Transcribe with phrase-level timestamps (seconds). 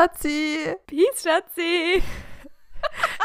[0.00, 0.78] Schatzi.
[0.86, 2.29] Peace, Schatzi.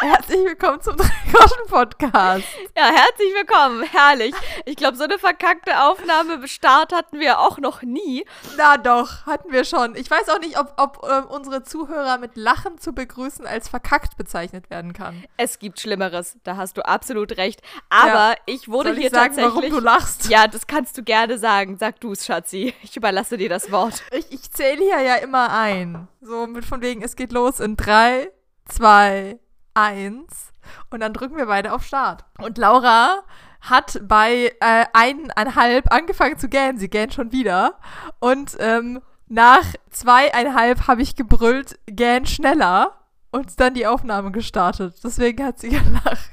[0.07, 2.43] Herzlich willkommen zum Dreigroschen-Podcast.
[2.77, 3.81] Ja, herzlich willkommen.
[3.81, 4.35] Herrlich.
[4.65, 8.23] Ich glaube, so eine verkackte Aufnahme Start hatten wir auch noch nie.
[8.55, 9.95] Na doch, hatten wir schon.
[9.95, 14.15] Ich weiß auch nicht, ob, ob ähm, unsere Zuhörer mit Lachen zu begrüßen als verkackt
[14.15, 15.23] bezeichnet werden kann.
[15.37, 17.63] Es gibt Schlimmeres, da hast du absolut recht.
[17.89, 18.35] Aber Ja.
[18.45, 19.55] ich wurde Soll ich hier sagen, tatsächlich.
[19.55, 20.29] warum du lachst?
[20.29, 21.77] Ja, das kannst du gerne sagen.
[21.79, 22.75] Sag du es, Schatzi.
[22.83, 24.03] Ich überlasse dir das Wort.
[24.11, 26.07] Ich, ich zähle hier ja immer ein.
[26.21, 28.29] So mit von wegen, es geht los in drei,
[28.69, 29.39] zwei,
[29.75, 30.53] eins.
[30.89, 32.25] Und dann drücken wir beide auf Start.
[32.41, 33.23] Und Laura
[33.61, 36.77] hat bei äh, eineinhalb angefangen zu gähnen.
[36.77, 37.77] Sie gähnt schon wieder.
[38.19, 42.99] Und ähm, nach zweieinhalb habe ich gebrüllt, gähn schneller.
[43.31, 44.95] Und dann die Aufnahme gestartet.
[45.03, 46.29] Deswegen hat sie gelacht.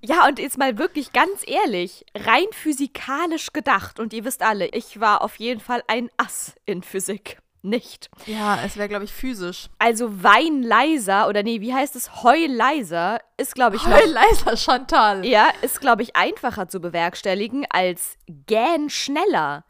[0.00, 5.00] Ja, und jetzt mal wirklich ganz ehrlich, rein physikalisch gedacht, und ihr wisst alle, ich
[5.00, 7.38] war auf jeden Fall ein Ass in Physik.
[7.62, 8.08] Nicht.
[8.26, 9.68] Ja, es wäre, glaube ich, physisch.
[9.78, 12.22] Also Wein leiser, oder nee, wie heißt es?
[12.22, 13.96] Heu leiser, ist, glaube ich, noch.
[13.96, 15.24] Heul leiser, Chantal.
[15.26, 19.64] Ja, ist, glaube ich, einfacher zu bewerkstelligen als gähn schneller.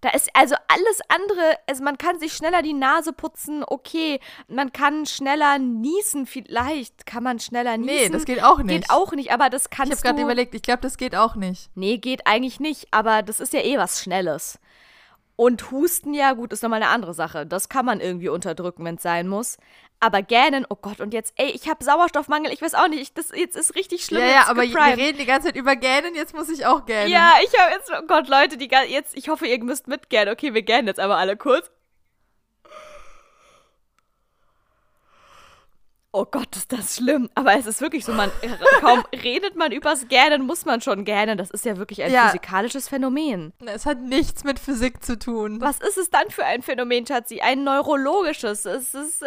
[0.00, 4.72] Da ist also alles andere, also man kann sich schneller die Nase putzen, okay, man
[4.72, 7.94] kann schneller niesen, vielleicht kann man schneller niesen.
[7.96, 8.82] Nee, das geht auch nicht.
[8.82, 10.22] Geht auch nicht, aber das Ich kannst habe gerade du.
[10.22, 11.68] überlegt, ich glaube, das geht auch nicht.
[11.74, 14.60] Nee, geht eigentlich nicht, aber das ist ja eh was Schnelles.
[15.40, 17.46] Und Husten, ja gut, ist nochmal eine andere Sache.
[17.46, 19.56] Das kann man irgendwie unterdrücken, wenn es sein muss.
[20.00, 23.14] Aber gähnen, oh Gott, und jetzt, ey, ich habe Sauerstoffmangel, ich weiß auch nicht, ich,
[23.14, 24.22] das jetzt ist richtig schlimm.
[24.22, 24.98] ja, ja, aber wir geprimed.
[24.98, 27.08] reden die ganze Zeit über Gähnen, jetzt muss ich auch gähnen.
[27.12, 30.34] Ja, ich habe jetzt, oh Gott, Leute, die jetzt, ich hoffe, ihr müsst mitgähnen.
[30.34, 31.70] Okay, wir gähnen jetzt aber alle kurz.
[36.20, 37.28] Oh Gott, ist das schlimm.
[37.36, 38.28] Aber es ist wirklich so, man,
[38.80, 41.38] kaum redet man übers Gähnen, muss man schon gähnen.
[41.38, 42.26] Das ist ja wirklich ein Ja.
[42.26, 43.52] physikalisches Phänomen.
[43.66, 45.60] Es hat nichts mit Physik zu tun.
[45.60, 47.40] Was ist es dann für ein Phänomen, Schatzi?
[47.40, 48.64] Ein neurologisches.
[48.64, 49.26] Es ist, äh,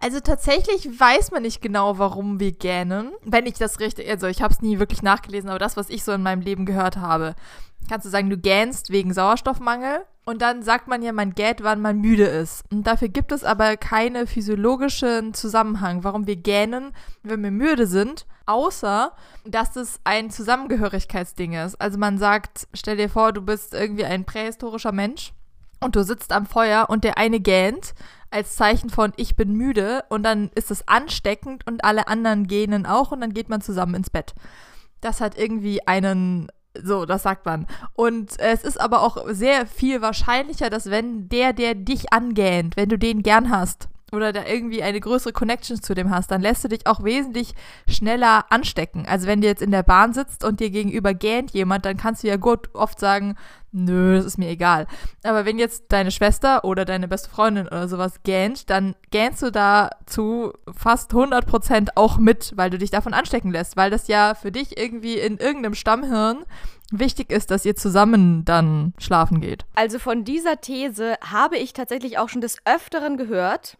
[0.00, 3.12] Also tatsächlich weiß man nicht genau, warum wir gähnen.
[3.24, 6.04] Wenn ich das richtig, also ich habe es nie wirklich nachgelesen, aber das, was ich
[6.04, 7.34] so in meinem Leben gehört habe,
[7.88, 10.04] kannst du sagen, du gähnst wegen Sauerstoffmangel.
[10.24, 12.62] Und dann sagt man ja, man gähnt, wann man müde ist.
[12.70, 18.26] Und dafür gibt es aber keine physiologischen Zusammenhang, warum wir gähnen, wenn wir müde sind,
[18.44, 19.12] außer
[19.46, 21.80] dass es ein Zusammengehörigkeitsding ist.
[21.80, 25.32] Also man sagt, stell dir vor, du bist irgendwie ein prähistorischer Mensch
[25.80, 27.94] und du sitzt am Feuer und der eine gähnt
[28.30, 32.84] als Zeichen von ich bin müde und dann ist es ansteckend und alle anderen gähnen
[32.84, 34.34] auch und dann geht man zusammen ins Bett.
[35.00, 36.48] Das hat irgendwie einen
[36.82, 37.66] so, das sagt man.
[37.94, 42.88] Und es ist aber auch sehr viel wahrscheinlicher, dass wenn der, der dich angähnt, wenn
[42.88, 46.64] du den gern hast oder da irgendwie eine größere Connection zu dem hast, dann lässt
[46.64, 47.54] du dich auch wesentlich
[47.88, 49.06] schneller anstecken.
[49.06, 52.22] Also wenn du jetzt in der Bahn sitzt und dir gegenüber gähnt jemand, dann kannst
[52.22, 53.36] du ja gut oft sagen,
[53.72, 54.86] nö, das ist mir egal.
[55.22, 59.50] Aber wenn jetzt deine Schwester oder deine beste Freundin oder sowas gähnt, dann gähnst du
[59.50, 64.34] da zu fast 100% auch mit, weil du dich davon anstecken lässt, weil das ja
[64.34, 66.44] für dich irgendwie in irgendeinem Stammhirn
[66.90, 69.66] wichtig ist, dass ihr zusammen dann schlafen geht.
[69.74, 73.76] also von dieser These habe ich tatsächlich auch schon des Öfteren gehört.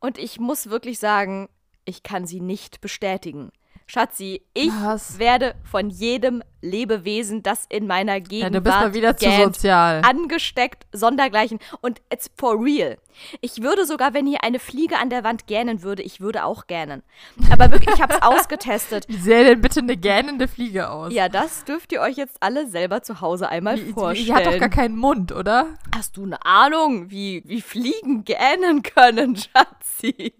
[0.00, 1.48] Und ich muss wirklich sagen,
[1.84, 3.50] ich kann sie nicht bestätigen.
[3.90, 5.18] Schatzi, ich Was?
[5.18, 10.02] werde von jedem Lebewesen, das in meiner Ja, Gegenwart du bist mal wieder zu sozial.
[10.04, 11.58] angesteckt, sondergleichen.
[11.80, 12.98] Und it's for real.
[13.40, 16.68] Ich würde sogar, wenn hier eine Fliege an der Wand gähnen würde, ich würde auch
[16.68, 17.02] gähnen.
[17.50, 19.06] Aber wirklich, ich habe es ausgetestet.
[19.08, 21.12] Wie sähe denn bitte eine gähnende Fliege aus?
[21.12, 24.26] Ja, das dürft ihr euch jetzt alle selber zu Hause einmal Die, vorstellen.
[24.26, 25.74] die hat doch gar keinen Mund, oder?
[25.96, 30.34] Hast du eine Ahnung, wie, wie Fliegen gähnen können, Schatzi?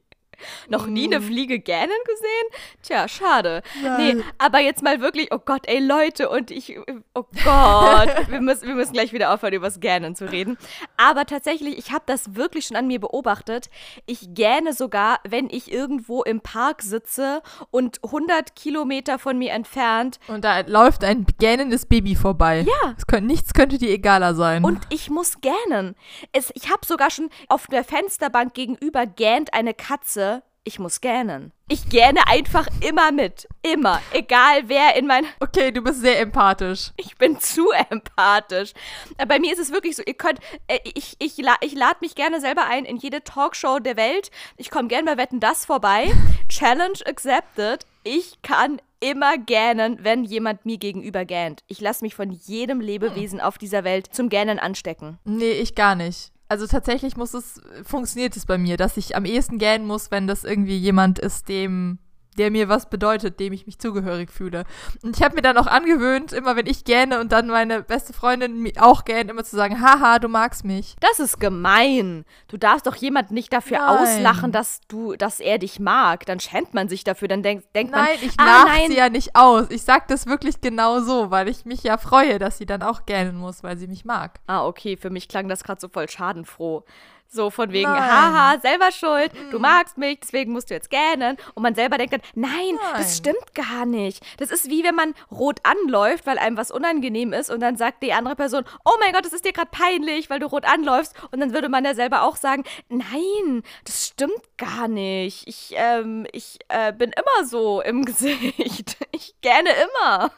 [0.68, 2.62] Noch nie eine Fliege gähnen gesehen?
[2.82, 3.62] Tja, schade.
[3.82, 4.24] Nee, Nein.
[4.38, 6.78] aber jetzt mal wirklich, oh Gott, ey Leute, und ich,
[7.14, 10.58] oh Gott, wir müssen, wir müssen gleich wieder aufhören, über das Gähnen zu reden.
[10.96, 13.70] Aber tatsächlich, ich habe das wirklich schon an mir beobachtet.
[14.06, 20.20] Ich gähne sogar, wenn ich irgendwo im Park sitze und 100 Kilometer von mir entfernt
[20.28, 22.60] Und da läuft ein gähnendes Baby vorbei.
[22.66, 22.94] Ja.
[22.96, 24.64] Es könnte, nichts könnte dir egaler sein.
[24.64, 25.96] Und ich muss gähnen.
[26.32, 30.29] Es, ich habe sogar schon auf der Fensterbank gegenüber gähnt eine Katze.
[30.62, 31.52] Ich muss gähnen.
[31.68, 33.48] Ich gähne einfach immer mit.
[33.62, 34.02] Immer.
[34.12, 35.24] Egal wer in mein.
[35.40, 36.90] okay, du bist sehr empathisch.
[36.98, 38.72] Ich bin zu empathisch.
[39.16, 42.14] Äh, Bei mir ist es wirklich so, ihr könnt, äh, ich, ich, ich lade mich
[42.14, 44.30] gerne selber ein in jede Talkshow der Welt.
[44.58, 46.12] Ich komme gerne bei Wetten das vorbei.
[46.50, 47.86] Challenge accepted.
[48.04, 51.62] Ich kann immer gähnen, wenn jemand mir gegenüber gähnt.
[51.68, 55.18] Ich lasse mich von jedem Lebewesen auf dieser Welt zum Gähnen anstecken.
[55.24, 56.32] Nee, ich gar nicht.
[56.50, 60.26] Also tatsächlich muss es, funktioniert es bei mir, dass ich am ehesten gähnen muss, wenn
[60.26, 62.00] das irgendwie jemand ist, dem
[62.40, 64.64] der mir was bedeutet, dem ich mich zugehörig fühle.
[65.02, 68.14] Und ich habe mir dann auch angewöhnt, immer wenn ich gähne und dann meine beste
[68.14, 70.96] Freundin auch gähnt, immer zu sagen, haha, du magst mich.
[71.00, 72.24] Das ist gemein.
[72.48, 73.88] Du darfst doch jemanden nicht dafür Nein.
[73.98, 76.24] auslachen, dass du, dass er dich mag.
[76.24, 77.28] Dann schämt man sich dafür.
[77.28, 79.66] Dann denkt, denkt Nein, man, ich ah, lach nein, sie ja nicht aus.
[79.68, 83.04] Ich sag das wirklich genau so, weil ich mich ja freue, dass sie dann auch
[83.04, 84.40] gähnen muss, weil sie mich mag.
[84.46, 86.84] Ah, okay, für mich klang das gerade so voll schadenfroh.
[87.32, 88.02] So von wegen, Nein.
[88.02, 91.36] haha, selber schuld, du magst mich, deswegen musst du jetzt gähnen.
[91.54, 92.94] Und man selber denkt dann, nein, Nein.
[92.96, 94.20] das stimmt gar nicht.
[94.38, 98.02] Das ist wie wenn man rot anläuft, weil einem was unangenehm ist und dann sagt
[98.02, 101.14] die andere Person, oh mein Gott, das ist dir gerade peinlich, weil du rot anläufst.
[101.30, 105.46] Und dann würde man ja selber auch sagen, nein, das stimmt gar nicht.
[105.46, 108.96] Ich, ähm, ich äh, bin immer so im Gesicht.
[109.12, 110.32] Ich gähne immer.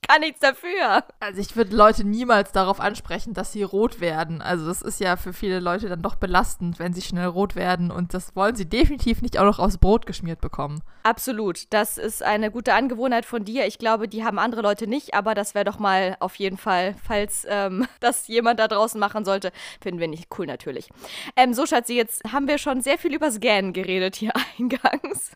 [0.00, 1.02] Ich kann nichts dafür.
[1.18, 4.40] Also ich würde Leute niemals darauf ansprechen, dass sie rot werden.
[4.40, 7.90] Also das ist ja für viele Leute dann doch belastend, wenn sie schnell rot werden
[7.90, 10.82] und das wollen sie definitiv nicht auch noch aufs Brot geschmiert bekommen.
[11.02, 11.72] Absolut.
[11.72, 13.66] Das ist eine gute Angewohnheit von dir.
[13.66, 16.94] Ich glaube, die haben andere Leute nicht, aber das wäre doch mal auf jeden Fall,
[17.02, 19.50] falls ähm, das jemand da draußen machen sollte,
[19.80, 20.90] finden wir nicht cool natürlich.
[21.34, 25.32] Ähm, so, Schatzi, jetzt haben wir schon sehr viel übers Gähnen geredet hier eingangs.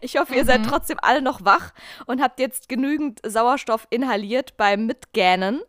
[0.00, 1.72] Ich hoffe, ihr seid trotzdem alle noch wach
[2.06, 5.60] und habt jetzt genügend Sauerstoff inhaliert beim Mitgähnen.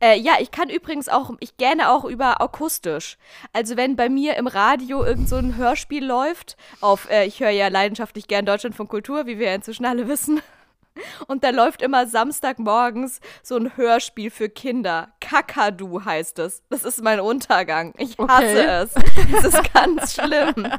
[0.00, 3.18] Äh, ja, ich kann übrigens auch, ich gähne auch über akustisch.
[3.52, 7.50] Also wenn bei mir im Radio irgend so ein Hörspiel läuft, auf, äh, ich höre
[7.50, 10.40] ja leidenschaftlich gern Deutschland von Kultur, wie wir ja inzwischen alle wissen.
[11.26, 15.08] Und da läuft immer Samstagmorgens so ein Hörspiel für Kinder.
[15.20, 16.62] Kakadu heißt es.
[16.68, 17.94] Das ist mein Untergang.
[17.96, 18.66] Ich hasse Okay.
[18.66, 18.94] es.
[19.38, 20.70] Es ist ganz schlimm.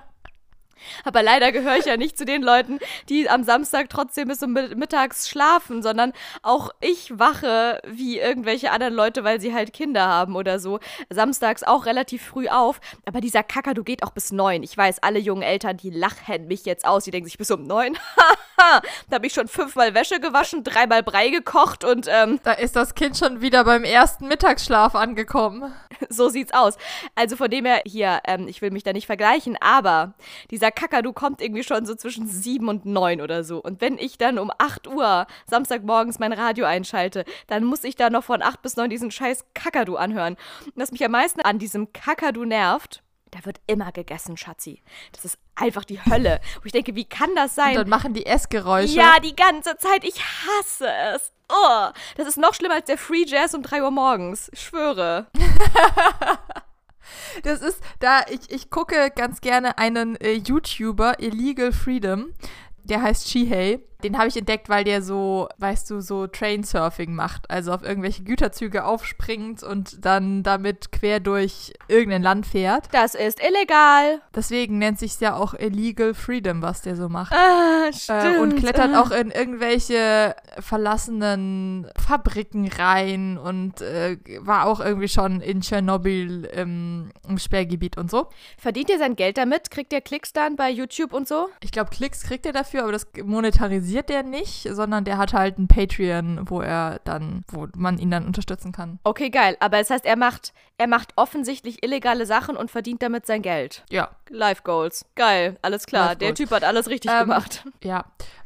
[1.03, 4.53] Aber leider gehöre ich ja nicht zu den Leuten, die am Samstag trotzdem bis um
[4.55, 10.07] mi- mittags schlafen, sondern auch ich wache wie irgendwelche anderen Leute, weil sie halt Kinder
[10.07, 10.79] haben oder so.
[11.09, 12.79] Samstags auch relativ früh auf.
[13.05, 14.63] Aber dieser Kakadu geht auch bis neun.
[14.63, 17.03] Ich weiß, alle jungen Eltern, die lachen mich jetzt aus.
[17.03, 17.97] Die denken sich bis um neun.
[18.59, 22.75] Haha, da habe ich schon fünfmal Wäsche gewaschen, dreimal Brei gekocht und ähm, Da ist
[22.75, 25.73] das Kind schon wieder beim ersten Mittagsschlaf angekommen.
[26.09, 26.77] so sieht's aus.
[27.15, 30.13] Also von dem her, hier, ähm, ich will mich da nicht vergleichen, aber
[30.51, 33.61] dieser Kakadu kommt irgendwie schon so zwischen sieben und neun oder so.
[33.61, 38.09] Und wenn ich dann um 8 Uhr Samstagmorgens mein Radio einschalte, dann muss ich da
[38.09, 40.35] noch von 8 bis 9 diesen scheiß Kakadu anhören.
[40.65, 44.83] Und was mich am meisten an diesem Kakadu nervt, da wird immer gegessen, Schatzi.
[45.11, 46.39] Das ist einfach die Hölle.
[46.61, 47.75] Wo ich denke, wie kann das Und sein?
[47.75, 48.93] dann machen die Essgeräusche.
[48.95, 50.03] Ja, die ganze Zeit.
[50.03, 51.31] Ich hasse es.
[51.49, 54.49] Oh, das ist noch schlimmer als der Free Jazz um 3 Uhr morgens.
[54.53, 55.27] Ich schwöre.
[57.43, 62.33] Das ist, da ich, ich gucke ganz gerne einen äh, YouTuber, Illegal Freedom,
[62.83, 63.79] der heißt Shihei.
[64.03, 67.49] Den habe ich entdeckt, weil der so, weißt du, so Trainsurfing macht.
[67.49, 72.87] Also auf irgendwelche Güterzüge aufspringt und dann damit quer durch irgendein Land fährt.
[72.91, 74.21] Das ist illegal.
[74.35, 77.33] Deswegen nennt sich ja auch Illegal Freedom, was der so macht.
[77.33, 78.39] Ah, Äh, stimmt.
[78.39, 79.01] und klettert Ah.
[79.01, 87.11] auch in irgendwelche verlassenen Fabriken rein und äh, war auch irgendwie schon in Tschernobyl im,
[87.27, 88.27] im Sperrgebiet und so.
[88.57, 89.71] Verdient ihr sein Geld damit?
[89.71, 91.47] Kriegt ihr Klicks dann bei YouTube und so?
[91.61, 95.57] Ich glaube, Klicks kriegt er dafür, aber das monetarisiert der nicht, sondern der hat halt
[95.57, 98.99] ein Patreon, wo er dann, wo man ihn dann unterstützen kann.
[99.03, 99.55] Okay, geil.
[99.59, 103.83] Aber das heißt, er macht, er macht offensichtlich illegale Sachen und verdient damit sein Geld.
[103.89, 105.05] Ja, Life Goals.
[105.15, 106.15] Geil, alles klar.
[106.15, 106.33] Der.
[106.33, 107.65] Typ hat alles richtig Ähm, gemacht.
[107.83, 108.05] ja.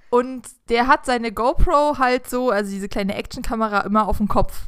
[0.09, 4.67] Und der hat seine GoPro halt so, also diese kleine Actionkamera immer auf dem Kopf,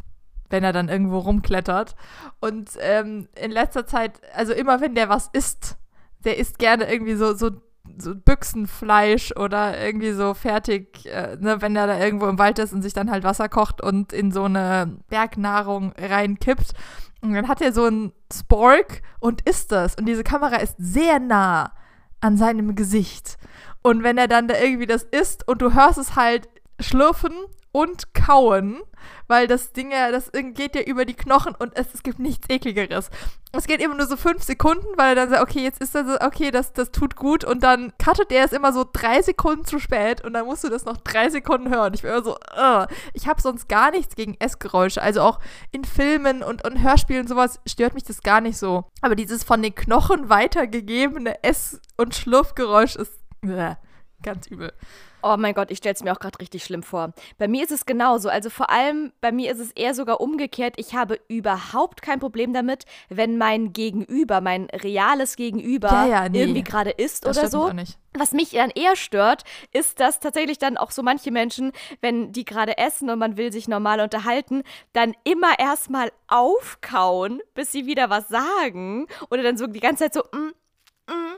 [0.49, 1.95] wenn er dann irgendwo rumklettert.
[2.39, 5.77] Und ähm, in letzter Zeit, also immer wenn der was isst,
[6.25, 7.51] der isst gerne irgendwie so, so,
[7.99, 12.73] so Büchsenfleisch oder irgendwie so fertig, äh, ne, wenn er da irgendwo im Wald ist
[12.73, 16.73] und sich dann halt Wasser kocht und in so eine Bergnahrung reinkippt.
[17.21, 19.95] Und dann hat er so ein Spork und isst das.
[19.95, 21.73] Und diese Kamera ist sehr nah
[22.21, 23.37] an seinem Gesicht.
[23.81, 27.33] Und wenn er dann da irgendwie das isst und du hörst es halt schlürfen
[27.71, 28.81] und kauen,
[29.27, 32.47] weil das Ding ja, das geht ja über die Knochen und es, es gibt nichts
[32.49, 33.09] ekligeres.
[33.51, 35.99] Es geht immer nur so fünf Sekunden, weil er dann sagt, okay, jetzt ist so,
[36.19, 39.79] okay, das, das tut gut und dann cuttet er es immer so drei Sekunden zu
[39.79, 41.93] spät und dann musst du das noch drei Sekunden hören.
[41.93, 42.85] Ich bin immer so, uh.
[43.13, 45.39] ich habe sonst gar nichts gegen Essgeräusche, also auch
[45.71, 48.85] in Filmen und, und Hörspielen und sowas stört mich das gar nicht so.
[49.01, 53.75] Aber dieses von den Knochen weitergegebene Ess- und Schlurfgeräusch ist äh,
[54.21, 54.73] ganz übel.
[55.21, 57.13] Oh mein Gott, ich stell's mir auch gerade richtig schlimm vor.
[57.37, 58.29] Bei mir ist es genauso.
[58.29, 60.75] Also vor allem, bei mir ist es eher sogar umgekehrt.
[60.77, 66.41] Ich habe überhaupt kein Problem damit, wenn mein Gegenüber, mein reales Gegenüber Ja, ja, nee.
[66.41, 67.71] irgendwie gerade isst Das oder so.
[68.13, 72.43] Was mich dann eher stört, ist, dass tatsächlich dann auch so manche Menschen, wenn die
[72.43, 78.09] gerade essen und man will sich normal unterhalten, dann immer erstmal aufkauen, bis sie wieder
[78.09, 79.07] was sagen.
[79.29, 80.53] Oder dann so die ganze Zeit so, mm,
[81.11, 81.35] mm,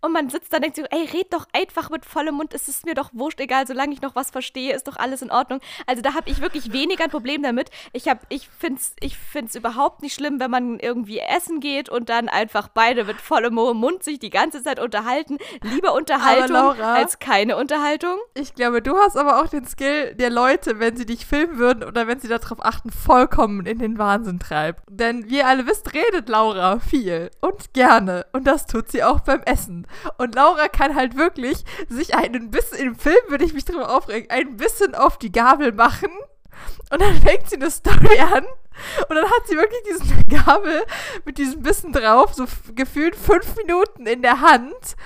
[0.00, 2.68] und man sitzt da und denkt sich, ey, red doch einfach mit vollem Mund, es
[2.68, 5.60] ist mir doch wurscht, egal, solange ich noch was verstehe, ist doch alles in Ordnung.
[5.86, 7.70] Also da habe ich wirklich weniger ein Problem damit.
[7.92, 11.88] Ich, hab, ich finde es ich find's überhaupt nicht schlimm, wenn man irgendwie essen geht
[11.88, 15.38] und dann einfach beide mit vollem Mund sich die ganze Zeit unterhalten.
[15.62, 18.18] Lieber Unterhaltung Laura, als keine Unterhaltung.
[18.34, 21.84] Ich glaube, du hast aber auch den Skill der Leute, wenn sie dich filmen würden
[21.84, 24.82] oder wenn sie darauf achten, vollkommen in den Wahnsinn treibt.
[24.88, 28.26] Denn wie ihr alle wisst, redet Laura viel und gerne.
[28.32, 29.86] Und das tut sie auch beim Essen.
[30.18, 34.30] Und Laura kann halt wirklich sich einen bisschen, im Film würde ich mich drüber aufregen,
[34.30, 36.10] ein bisschen auf die Gabel machen.
[36.90, 38.44] Und dann fängt sie eine Story an.
[39.08, 40.84] Und dann hat sie wirklich diese Gabel
[41.24, 42.44] mit diesem Bissen drauf, so
[42.74, 44.96] gefühlt fünf Minuten in der Hand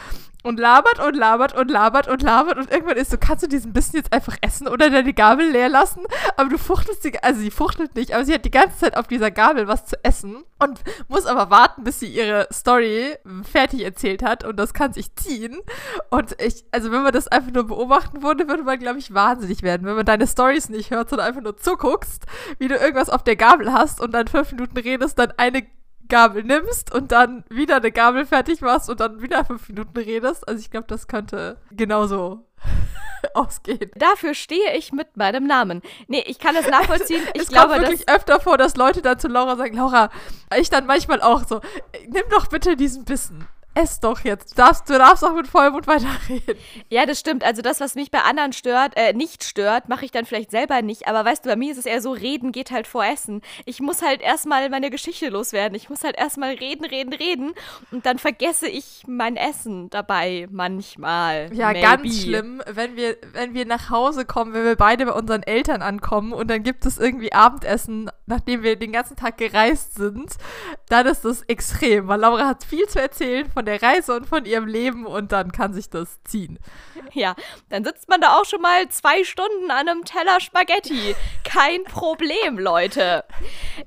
[0.43, 3.73] und labert und labert und labert und labert und irgendwann ist so, kannst du diesen
[3.73, 6.03] Bissen jetzt einfach essen oder deine Gabel leer lassen?
[6.37, 9.07] Aber du fuchtelst die, also sie fuchtelt nicht, aber sie hat die ganze Zeit auf
[9.07, 14.23] dieser Gabel was zu essen und muss aber warten, bis sie ihre Story fertig erzählt
[14.23, 15.59] hat und das kann sich ziehen.
[16.11, 19.63] Und ich, also wenn man das einfach nur beobachten würde, würde man, glaube ich, wahnsinnig
[19.63, 22.25] werden, wenn man deine Stories nicht hört, sondern einfach nur zuguckst,
[22.59, 25.67] wie du irgendwas auf der Gabel hast und dann fünf Minuten redest, dann eine
[26.11, 30.47] Gabel nimmst und dann wieder eine Gabel fertig machst und dann wieder fünf Minuten redest.
[30.47, 32.47] Also ich glaube, das könnte genauso
[33.35, 33.91] ausgehen.
[33.95, 35.81] Dafür stehe ich mit meinem Namen.
[36.09, 37.23] Nee, ich kann das nachvollziehen.
[37.35, 40.11] Ich es glaube, kommt wirklich öfter vor, dass Leute dann zu Laura sagen, Laura,
[40.59, 41.61] ich dann manchmal auch so,
[42.09, 44.53] nimm doch bitte diesen Bissen ess doch jetzt.
[44.53, 46.57] Du darfst, du darfst auch mit Vollmond weiterreden.
[46.89, 47.45] Ja, das stimmt.
[47.45, 50.83] Also das, was mich bei anderen stört, äh, nicht stört, mache ich dann vielleicht selber
[50.83, 51.07] nicht.
[51.07, 53.43] Aber weißt du, bei mir ist es eher so, reden geht halt vor Essen.
[53.65, 55.75] Ich muss halt erstmal meine Geschichte loswerden.
[55.77, 57.53] Ich muss halt erstmal reden, reden, reden.
[57.91, 61.51] Und dann vergesse ich mein Essen dabei manchmal.
[61.53, 61.81] Ja, Maybe.
[61.81, 65.83] ganz schlimm, wenn wir, wenn wir nach Hause kommen, wenn wir beide bei unseren Eltern
[65.83, 70.35] ankommen und dann gibt es irgendwie Abendessen, nachdem wir den ganzen Tag gereist sind,
[70.89, 74.45] dann ist das extrem, weil Laura hat viel zu erzählen von der Reise und von
[74.45, 76.59] ihrem Leben und dann kann sich das ziehen.
[77.13, 77.35] Ja,
[77.69, 81.15] dann sitzt man da auch schon mal zwei Stunden an einem Teller Spaghetti.
[81.45, 83.25] Kein Problem, Leute.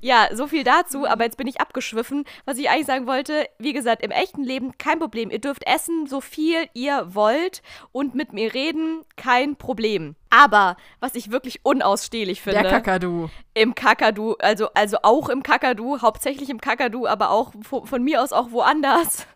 [0.00, 2.24] Ja, so viel dazu, aber jetzt bin ich abgeschwiffen.
[2.44, 5.30] Was ich eigentlich sagen wollte, wie gesagt, im echten Leben kein Problem.
[5.30, 7.62] Ihr dürft essen, so viel ihr wollt
[7.92, 10.16] und mit mir reden, kein Problem.
[10.30, 12.62] Aber was ich wirklich unausstehlich finde.
[12.62, 13.28] Der Kakadu.
[13.54, 18.20] Im Kakadu, also, also auch im Kakadu, hauptsächlich im Kakadu, aber auch von, von mir
[18.20, 19.26] aus auch woanders.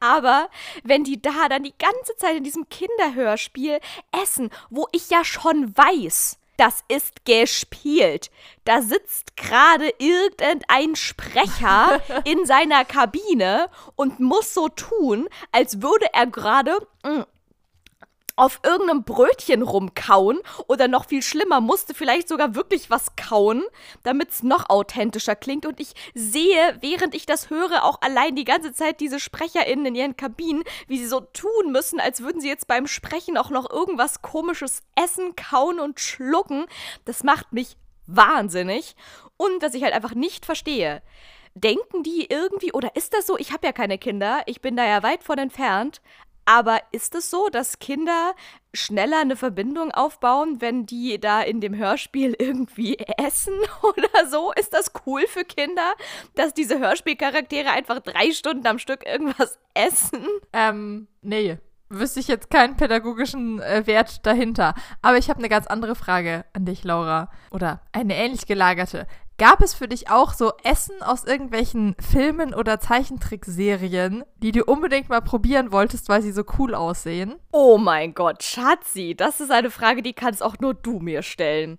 [0.00, 0.48] Aber
[0.82, 3.80] wenn die da dann die ganze Zeit in diesem Kinderhörspiel
[4.22, 8.30] essen, wo ich ja schon weiß, das ist gespielt.
[8.66, 16.26] Da sitzt gerade irgendein Sprecher in seiner Kabine und muss so tun, als würde er
[16.26, 17.22] gerade mm,
[18.40, 23.62] auf irgendeinem Brötchen rumkauen oder noch viel schlimmer, musste vielleicht sogar wirklich was kauen,
[24.02, 25.66] damit es noch authentischer klingt.
[25.66, 29.94] Und ich sehe, während ich das höre, auch allein die ganze Zeit diese SprecherInnen in
[29.94, 33.68] ihren Kabinen, wie sie so tun müssen, als würden sie jetzt beim Sprechen auch noch
[33.68, 36.64] irgendwas komisches essen, kauen und schlucken.
[37.04, 38.96] Das macht mich wahnsinnig.
[39.36, 41.02] Und was ich halt einfach nicht verstehe.
[41.54, 43.36] Denken die irgendwie, oder ist das so?
[43.36, 46.00] Ich habe ja keine Kinder, ich bin da ja weit von entfernt,
[46.44, 48.34] aber ist es so, dass Kinder
[48.72, 54.52] schneller eine Verbindung aufbauen, wenn die da in dem Hörspiel irgendwie essen oder so?
[54.52, 55.94] Ist das cool für Kinder,
[56.34, 60.24] dass diese Hörspielcharaktere einfach drei Stunden am Stück irgendwas essen?
[60.52, 61.58] Ähm, nee.
[61.92, 64.74] Wüsste ich jetzt keinen pädagogischen äh, Wert dahinter.
[65.02, 67.32] Aber ich habe eine ganz andere Frage an dich, Laura.
[67.50, 69.08] Oder eine ähnlich gelagerte.
[69.40, 75.08] Gab es für dich auch so Essen aus irgendwelchen Filmen oder Zeichentrickserien, die du unbedingt
[75.08, 77.36] mal probieren wolltest, weil sie so cool aussehen?
[77.50, 81.78] Oh mein Gott, Schatzi, das ist eine Frage, die kannst auch nur du mir stellen.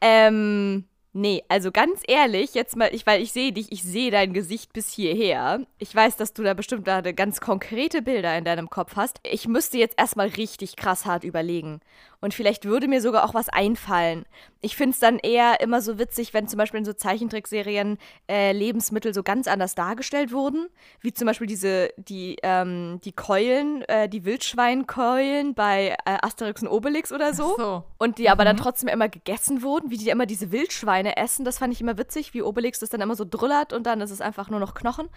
[0.00, 4.32] Ähm, nee, also ganz ehrlich, jetzt mal, ich, weil ich sehe dich, ich sehe dein
[4.32, 5.66] Gesicht bis hierher.
[5.76, 9.20] Ich weiß, dass du da bestimmt gerade ganz konkrete Bilder in deinem Kopf hast.
[9.22, 11.82] Ich müsste jetzt erstmal richtig krass hart überlegen.
[12.22, 14.24] Und vielleicht würde mir sogar auch was einfallen.
[14.60, 17.98] Ich finde es dann eher immer so witzig, wenn zum Beispiel in so Zeichentrickserien
[18.30, 20.68] äh, Lebensmittel so ganz anders dargestellt wurden.
[21.00, 26.68] Wie zum Beispiel diese, die, ähm, die Keulen, äh, die Wildschweinkeulen bei äh, Asterix und
[26.68, 27.56] Obelix oder so.
[27.56, 27.82] so.
[27.98, 31.44] Und die aber dann trotzdem immer gegessen wurden, wie die immer diese Wildschweine essen.
[31.44, 34.12] Das fand ich immer witzig, wie Obelix das dann immer so drüllert und dann ist
[34.12, 35.08] es einfach nur noch Knochen.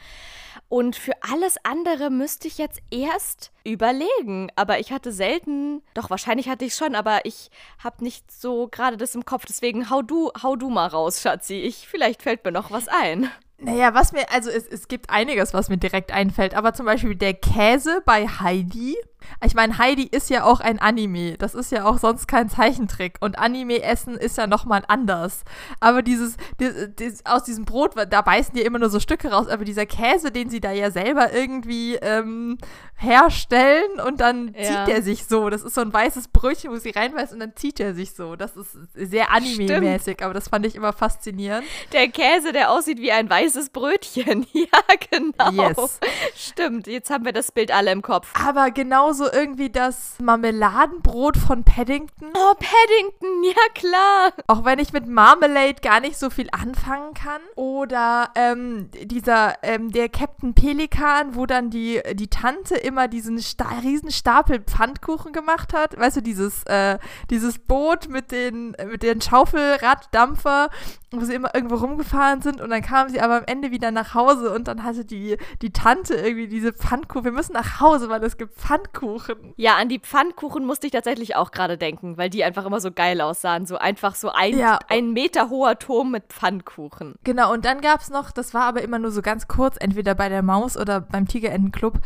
[0.76, 4.50] Und für alles andere müsste ich jetzt erst überlegen.
[4.58, 7.50] Aber ich hatte selten, doch wahrscheinlich hatte ich schon, aber ich
[7.82, 9.46] habe nicht so gerade das im Kopf.
[9.46, 11.54] Deswegen hau du, hau du mal raus, Schatzi.
[11.62, 13.32] Ich, vielleicht fällt mir noch was ein.
[13.58, 17.16] Naja, was mir, also es, es gibt einiges, was mir direkt einfällt, aber zum Beispiel
[17.16, 18.98] der Käse bei Heidi,
[19.44, 21.38] Ich meine, Heidi ist ja auch ein Anime.
[21.38, 23.18] Das ist ja auch sonst kein Zeichentrick.
[23.20, 25.44] Und Anime-Essen ist ja nochmal anders.
[25.80, 29.48] Aber dieses, dieses, dieses, aus diesem Brot, da beißen die immer nur so Stücke raus.
[29.48, 32.58] Aber dieser Käse, den sie da ja selber irgendwie ähm,
[32.96, 34.64] herstellen und dann ja.
[34.64, 35.50] zieht der sich so.
[35.50, 38.36] Das ist so ein weißes Brötchen, wo sie reinbeißt und dann zieht er sich so.
[38.36, 41.66] Das ist sehr Anime-mäßig, aber das fand ich immer faszinierend.
[41.92, 44.48] Der Käse, der aussieht wie ein weißes Brötchen.
[44.54, 44.80] ja,
[45.12, 45.70] genau.
[45.70, 46.00] Yes.
[46.38, 48.34] Stimmt, jetzt haben wir das Bild alle im Kopf.
[48.46, 52.28] Aber genauso irgendwie das Marmeladenbrot von Paddington.
[52.34, 54.34] Oh, Paddington, ja klar.
[54.48, 57.42] Auch wenn ich mit Marmalade gar nicht so viel anfangen kann.
[57.56, 63.70] Oder ähm, dieser, ähm, der Captain Pelikan, wo dann die, die Tante immer diesen Sta
[63.82, 65.98] riesen Stapel Pfannkuchen gemacht hat.
[65.98, 67.00] Weißt du, dieses, äh,
[67.30, 70.70] dieses Boot mit den, mit den Schaufelraddampfer,
[71.12, 74.14] wo sie immer irgendwo rumgefahren sind und dann kamen sie aber am Ende wieder nach
[74.14, 77.26] Hause und dann hatte die, die Tante irgendwie diese Pfannkuchen.
[77.26, 79.54] Wir müssen nach Hause, weil es gibt Pfannkuchen.
[79.56, 82.92] Ja, an die Pfannkuchen musste ich tatsächlich auch gerade denken, weil die einfach immer so
[82.92, 83.66] geil aussahen.
[83.66, 84.80] So einfach so ein, ja.
[84.90, 87.16] ein Meter hoher Turm mit Pfannkuchen.
[87.24, 90.16] Genau, und dann gab es noch, das war aber immer nur so ganz kurz, entweder
[90.16, 92.00] bei der Maus oder beim Tigerentenclub,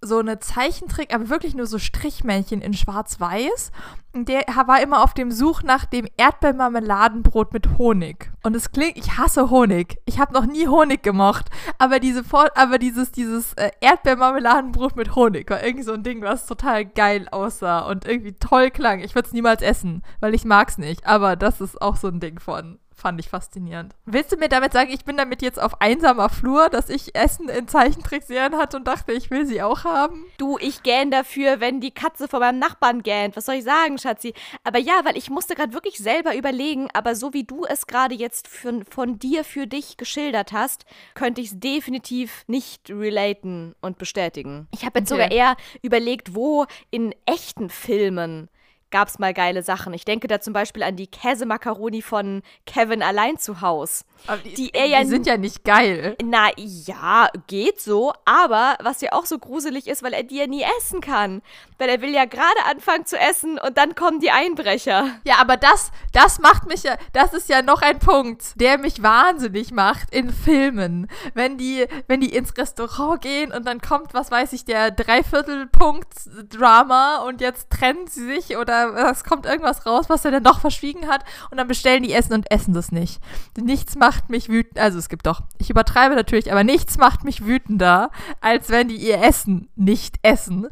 [0.00, 3.72] so eine Zeichentrick, aber wirklich nur so Strichmännchen in schwarz-weiß.
[4.14, 8.30] Und der war immer auf dem Such nach dem Erdbeermarmeladenbrot mit Honig.
[8.42, 9.98] Und es klingt, ich hasse Honig.
[10.06, 11.46] Ich habe noch nie Honig gemocht.
[11.78, 12.22] Aber diese
[12.54, 17.28] aber dieses, dieses äh, Erdbeermarmeladenbrot mit Honig war irgendwie so ein Ding, was total geil
[17.30, 19.00] aussah und irgendwie toll klang.
[19.00, 21.06] Ich würde es niemals essen, weil ich mag es nicht.
[21.06, 23.94] Aber das ist auch so ein Ding von fand ich faszinierend.
[24.04, 27.48] Willst du mir damit sagen, ich bin damit jetzt auf einsamer Flur, dass ich Essen
[27.48, 30.26] in Zeichentrickserien hatte und dachte, ich will sie auch haben?
[30.36, 33.36] Du, ich gähn dafür, wenn die Katze vor meinem Nachbarn gähnt.
[33.36, 34.34] Was soll ich sagen, Schatzi?
[34.64, 38.14] Aber ja, weil ich musste gerade wirklich selber überlegen, aber so wie du es gerade
[38.14, 43.98] jetzt für, von dir für dich geschildert hast, könnte ich es definitiv nicht relaten und
[43.98, 44.68] bestätigen.
[44.72, 45.22] Ich habe jetzt okay.
[45.22, 48.48] sogar eher überlegt, wo in echten Filmen
[48.90, 49.92] gab es mal geile Sachen.
[49.92, 54.04] Ich denke da zum Beispiel an die Käsemakaroni von Kevin allein zu Haus.
[54.44, 56.16] Die, die, er ja, die sind ja nicht geil.
[56.22, 58.12] Na ja, geht so.
[58.24, 61.42] Aber was ja auch so gruselig ist, weil er die ja nie essen kann.
[61.78, 65.10] Weil er will ja gerade anfangen zu essen und dann kommen die Einbrecher.
[65.24, 69.02] Ja, aber das, das macht mich ja, das ist ja noch ein Punkt, der mich
[69.02, 71.08] wahnsinnig macht in Filmen.
[71.34, 77.18] Wenn die, wenn die ins Restaurant gehen und dann kommt, was weiß ich, der Dreiviertelpunkt-Drama
[77.18, 78.77] und jetzt trennen sie sich oder
[79.10, 82.34] es kommt irgendwas raus, was er dann doch verschwiegen hat und dann bestellen die Essen
[82.34, 83.20] und essen das nicht.
[83.56, 84.78] Nichts macht mich wütend.
[84.78, 88.10] Also es gibt doch, ich übertreibe natürlich, aber nichts macht mich wütender,
[88.40, 90.68] als wenn die ihr Essen nicht essen.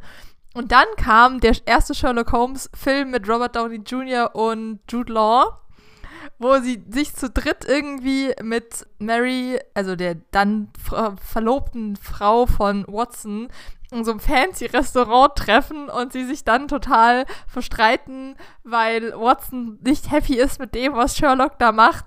[0.54, 4.34] Und dann kam der erste Sherlock Holmes-Film mit Robert Downey Jr.
[4.34, 5.60] und Jude Law,
[6.38, 10.68] wo sie sich zu dritt irgendwie mit Mary, also der dann
[11.20, 13.48] verlobten Frau von Watson,
[13.90, 20.10] in so einem fancy Restaurant treffen und sie sich dann total verstreiten, weil Watson nicht
[20.10, 22.06] happy ist mit dem, was Sherlock da macht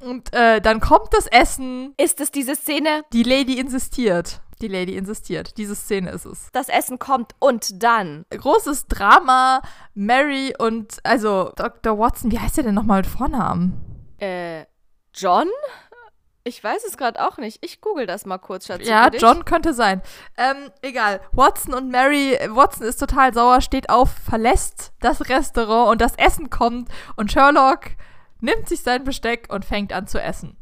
[0.00, 1.94] und äh, dann kommt das Essen.
[1.96, 3.04] Ist es diese Szene?
[3.12, 4.40] Die Lady insistiert.
[4.62, 5.56] Die Lady insistiert.
[5.58, 6.48] Diese Szene ist es.
[6.52, 8.24] Das Essen kommt und dann.
[8.30, 9.62] Großes Drama.
[9.94, 11.98] Mary und, also Dr.
[11.98, 13.74] Watson, wie heißt der denn nochmal mit Vornamen?
[14.18, 14.64] Äh,
[15.14, 15.48] John?
[16.42, 17.58] Ich weiß es gerade auch nicht.
[17.64, 18.86] Ich google das mal kurz, Schatz.
[18.86, 20.00] Ja, John könnte sein.
[20.38, 21.20] Ähm, egal.
[21.32, 26.48] Watson und Mary, Watson ist total sauer, steht auf, verlässt das Restaurant und das Essen
[26.48, 27.90] kommt und Sherlock
[28.40, 30.56] nimmt sich sein Besteck und fängt an zu essen.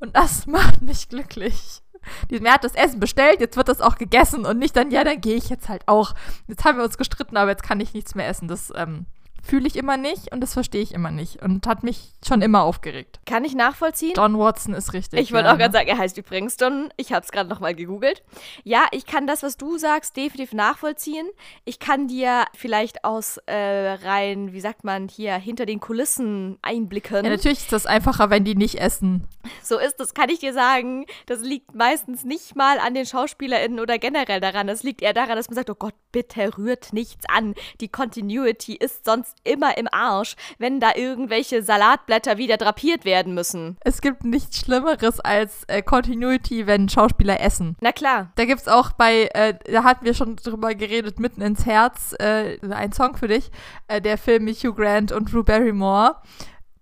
[0.00, 1.80] Und das macht mich glücklich.
[2.28, 5.22] Er hat das Essen bestellt, jetzt wird das auch gegessen und nicht dann, ja, dann
[5.22, 6.14] gehe ich jetzt halt auch.
[6.48, 8.46] Jetzt haben wir uns gestritten, aber jetzt kann ich nichts mehr essen.
[8.46, 9.06] Das ähm,
[9.44, 12.62] fühle ich immer nicht und das verstehe ich immer nicht und hat mich schon immer
[12.62, 13.20] aufgeregt.
[13.26, 14.14] Kann ich nachvollziehen?
[14.16, 15.20] John Watson ist richtig.
[15.20, 15.52] Ich wollte ja.
[15.52, 16.88] auch gerade sagen, er heißt übrigens John.
[16.96, 18.22] Ich habe es gerade nochmal gegoogelt.
[18.64, 21.28] Ja, ich kann das, was du sagst, definitiv nachvollziehen.
[21.66, 23.54] Ich kann dir vielleicht aus äh,
[24.02, 27.24] rein, wie sagt man hier, hinter den Kulissen einblicken.
[27.24, 29.28] Ja, natürlich ist das einfacher, wenn die nicht essen.
[29.62, 31.04] So ist es, kann ich dir sagen.
[31.26, 34.66] Das liegt meistens nicht mal an den SchauspielerInnen oder generell daran.
[34.66, 37.54] Das liegt eher daran, dass man sagt, oh Gott, bitte rührt nichts an.
[37.80, 43.76] Die Continuity ist sonst immer im Arsch, wenn da irgendwelche Salatblätter wieder drapiert werden müssen.
[43.80, 47.76] Es gibt nichts Schlimmeres als äh, Continuity, wenn Schauspieler essen.
[47.80, 48.30] Na klar.
[48.36, 52.14] Da gibt es auch bei, äh, da hatten wir schon drüber geredet, mitten ins Herz,
[52.18, 53.50] äh, ein Song für dich,
[53.88, 56.16] äh, der Film mit Hugh Grant und Drew Barrymore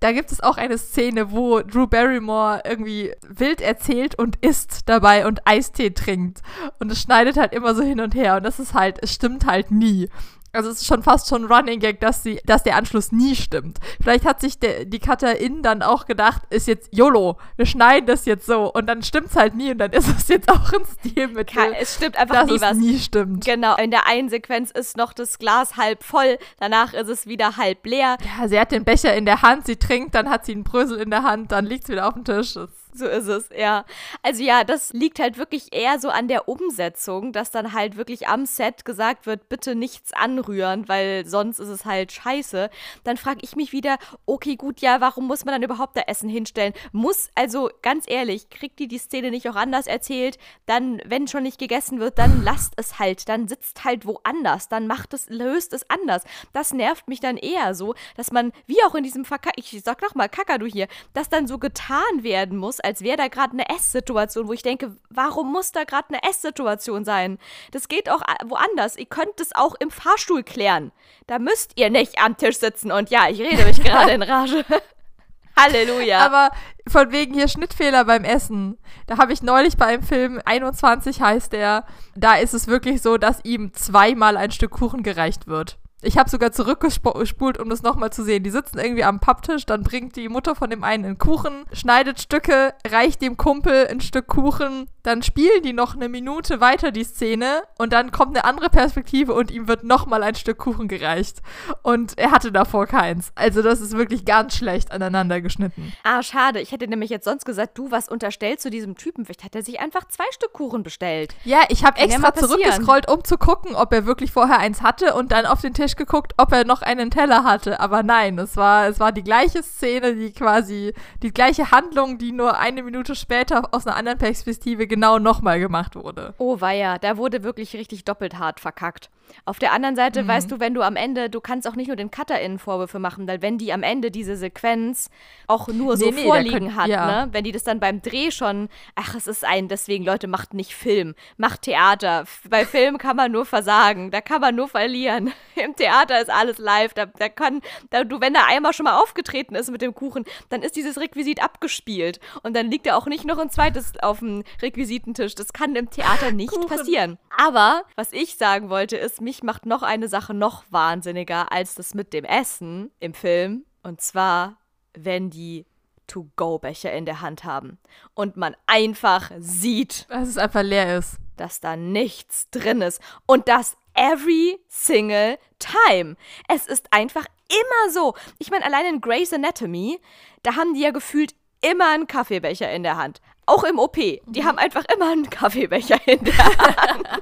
[0.03, 5.27] da gibt es auch eine Szene, wo Drew Barrymore irgendwie wild erzählt und isst dabei
[5.27, 6.43] und Eistee trinkt.
[6.81, 8.37] Und es schneidet halt immer so hin und her.
[8.37, 10.09] Und das ist halt, es stimmt halt nie.
[10.55, 13.79] Also es ist schon fast schon Running Gag, dass, sie, dass der Anschluss nie stimmt.
[14.03, 18.27] Vielleicht hat sich der, die Cutterin dann auch gedacht, ist jetzt YOLO, wir schneiden das
[18.27, 20.83] jetzt so und dann stimmt es halt nie und dann ist es jetzt auch ein
[21.01, 21.57] Stilmittel.
[21.57, 22.77] Ka- Es stimmt einfach dass nie es was.
[22.77, 23.45] nie stimmt.
[23.47, 27.57] Genau, in der einen Sequenz ist noch das Glas halb voll, danach ist es wieder
[27.57, 28.19] halb leer.
[28.38, 30.99] Ja, sie hat den Becher in der Hand, sie trinkt, dann hat sie einen Brösel
[31.01, 32.55] in der Hand, dann liegt es wieder auf dem Tisch.
[32.55, 33.87] Das So ist es, ja.
[34.22, 38.28] Also ja, das liegt halt wirklich eher so an der Umsetzung, dass dann halt wirklich
[38.28, 42.68] am Set gesagt wird, bitte nichts anrühren, weil sonst ist es halt scheiße.
[43.05, 46.28] Dann frage ich mich wieder, okay, gut, ja, warum muss man dann überhaupt da Essen
[46.28, 46.74] hinstellen?
[46.92, 50.37] Muss, also ganz ehrlich, kriegt die die Szene nicht auch anders erzählt?
[50.66, 54.87] Dann, wenn schon nicht gegessen wird, dann lasst es halt, dann sitzt halt woanders, dann
[54.87, 56.24] macht es, löst es anders.
[56.52, 60.02] Das nervt mich dann eher so, dass man, wie auch in diesem Verkack, ich sag
[60.02, 63.68] noch mal, Kakadu hier, dass dann so getan werden muss, als wäre da gerade eine
[63.68, 67.38] Esssituation, wo ich denke, warum muss da gerade eine Esssituation sein?
[67.71, 68.97] Das geht auch woanders.
[68.97, 70.92] Ihr könnt es auch im Fahrstuhl klären.
[71.27, 72.92] Da müsst ihr nicht am Tisch sitzen.
[72.92, 74.64] Und ja, ich rede mich gerade in Rage.
[75.57, 76.18] Halleluja.
[76.18, 76.51] Aber
[76.88, 78.79] von wegen hier Schnittfehler beim Essen.
[79.07, 83.18] Da habe ich neulich bei einem Film, 21 heißt der, da ist es wirklich so,
[83.18, 85.79] dass ihm zweimal ein Stück Kuchen gereicht wird.
[86.03, 88.43] Ich habe sogar zurückgespult, um das nochmal zu sehen.
[88.43, 92.21] Die sitzen irgendwie am Papptisch, dann bringt die Mutter von dem einen einen Kuchen, schneidet
[92.21, 97.05] Stücke, reicht dem Kumpel ein Stück Kuchen, dann spielen die noch eine Minute weiter die
[97.05, 101.43] Szene und dann kommt eine andere Perspektive und ihm wird nochmal ein Stück Kuchen gereicht.
[101.83, 103.33] Und er hatte davor keins.
[103.35, 105.93] Also das ist wirklich ganz schlecht aneinander geschnitten.
[106.05, 106.61] ah, schade.
[106.61, 109.25] Ich hätte nämlich jetzt sonst gesagt, du, was unterstellst du diesem Typen?
[109.25, 111.35] Vielleicht hat er sich einfach zwei Stück Kuchen bestellt.
[111.45, 115.33] Ja, ich habe extra zurückgescrollt, um zu gucken, ob er wirklich vorher eins hatte und
[115.33, 117.81] dann auf den Tisch geguckt, ob er noch einen Teller hatte.
[117.81, 122.33] Aber nein, es war, es war die gleiche Szene, die quasi, die gleiche Handlung, die
[122.33, 126.35] nur eine Minute später aus einer anderen Perspektive genau nochmal gemacht wurde.
[126.38, 129.11] Oh weia, da wurde wirklich richtig doppelt hart verkackt.
[129.45, 129.97] Auf der anderen Mhm.
[129.97, 132.99] Seite weißt du, wenn du am Ende, du kannst auch nicht nur den CutterInnen Vorwürfe
[132.99, 135.11] machen, weil wenn die am Ende diese Sequenz
[135.47, 137.25] auch nur so Nee, vorliegen könnt- hat, ja.
[137.27, 137.29] ne?
[137.33, 140.75] Wenn die das dann beim Dreh schon, ach, es ist ein, deswegen, Leute, macht nicht
[140.75, 142.25] Film, macht Theater.
[142.49, 145.33] Bei Film kann man nur versagen, da kann man nur verlieren.
[145.57, 148.99] Im Theater ist alles live, da, da kann, da, du, wenn da einmal schon mal
[149.01, 152.21] aufgetreten ist mit dem Kuchen, dann ist dieses Requisit abgespielt.
[152.43, 155.35] Und dann liegt da auch nicht noch ein zweites auf dem Requisitentisch.
[155.35, 156.67] Das kann im Theater nicht Kuchen.
[156.69, 157.19] passieren.
[157.37, 161.94] Aber was ich sagen wollte, ist, mich macht noch eine Sache noch wahnsinniger als das
[161.94, 163.64] mit dem Essen im Film.
[163.83, 164.57] Und zwar,
[164.94, 165.66] wenn die
[166.07, 167.79] To-Go-Becher in der Hand haben
[168.14, 171.16] und man einfach sieht, Dass es einfach leer ist.
[171.37, 176.16] dass da nichts drin ist und das every single time.
[176.48, 178.14] Es ist einfach immer so.
[178.38, 180.01] Ich meine, allein in Grey's Anatomy,
[180.42, 183.20] da haben die ja gefühlt immer einen Kaffeebecher in der Hand.
[183.46, 183.96] Auch im OP.
[183.96, 187.12] Die haben einfach immer einen Kaffeebecher in der Hand.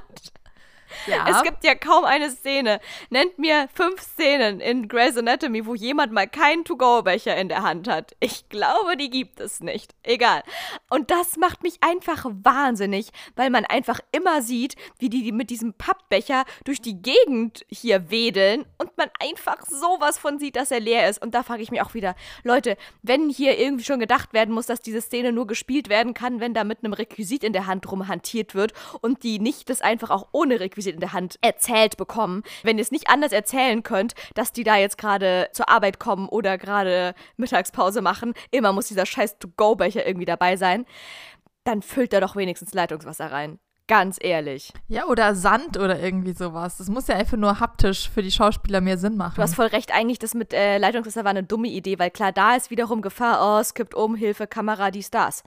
[1.07, 1.25] Ja.
[1.29, 2.79] Es gibt ja kaum eine Szene.
[3.09, 7.87] Nennt mir fünf Szenen in Grey's Anatomy, wo jemand mal keinen To-Go-Becher in der Hand
[7.87, 8.15] hat.
[8.19, 9.93] Ich glaube, die gibt es nicht.
[10.03, 10.43] Egal.
[10.89, 15.73] Und das macht mich einfach wahnsinnig, weil man einfach immer sieht, wie die mit diesem
[15.73, 21.09] Pappbecher durch die Gegend hier wedeln und man einfach sowas von sieht, dass er leer
[21.09, 21.21] ist.
[21.21, 24.65] Und da frage ich mich auch wieder, Leute, wenn hier irgendwie schon gedacht werden muss,
[24.65, 27.91] dass diese Szene nur gespielt werden kann, wenn da mit einem Requisit in der Hand
[27.91, 32.43] rumhantiert wird und die nicht das einfach auch ohne Requisit in der Hand erzählt bekommen.
[32.63, 36.27] Wenn ihr es nicht anders erzählen könnt, dass die da jetzt gerade zur Arbeit kommen
[36.27, 40.85] oder gerade Mittagspause machen, immer muss dieser scheiß To-Go-Becher irgendwie dabei sein,
[41.63, 43.59] dann füllt da doch wenigstens Leitungswasser rein.
[43.91, 44.71] Ganz ehrlich.
[44.87, 46.77] ja, oder Sand oder irgendwie sowas.
[46.77, 49.35] Das muss ja einfach nur haptisch für die Schauspieler mehr Sinn machen.
[49.35, 52.31] Du hast voll recht, eigentlich das mit äh, Leitungswasser war eine dumme Idee, weil klar,
[52.31, 55.43] da ist wiederum Gefahr, oh, es kippt um, Hilfe, Kamera, dies, das.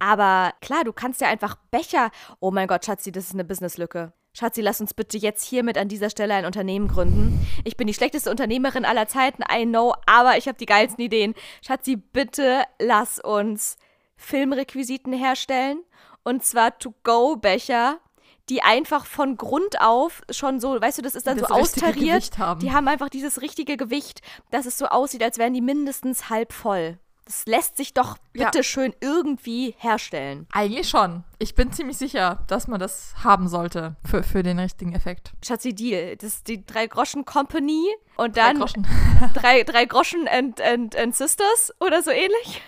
[0.00, 2.10] Aber klar, du kannst ja einfach Becher.
[2.40, 4.12] Oh mein Gott, Schatzi, das ist eine Businesslücke.
[4.36, 7.46] Schatzi, lass uns bitte jetzt hiermit an dieser Stelle ein Unternehmen gründen.
[7.62, 11.34] Ich bin die schlechteste Unternehmerin aller Zeiten, I know, aber ich habe die geilsten Ideen.
[11.64, 13.76] Schatzi, bitte lass uns
[14.16, 15.84] Filmrequisiten herstellen.
[16.24, 18.00] Und zwar To-Go-Becher,
[18.48, 22.36] die einfach von Grund auf schon so, weißt du, das ist dann Das so austariert.
[22.36, 22.58] Haben.
[22.58, 24.20] Die haben einfach dieses richtige Gewicht,
[24.50, 26.98] dass es so aussieht, als wären die mindestens halb voll.
[27.26, 28.46] Das lässt sich doch Ja.
[28.50, 30.46] bitte schön irgendwie herstellen.
[30.52, 31.24] Eigentlich schon.
[31.38, 35.32] Ich bin ziemlich sicher, dass man das haben sollte für, für den richtigen Effekt.
[35.42, 36.16] Schatzi, Deal.
[36.16, 38.86] Das ist die drei Groschen Company und Drei dann Groschen.
[39.34, 42.60] drei, drei Groschen and, and, and Sisters oder so ähnlich.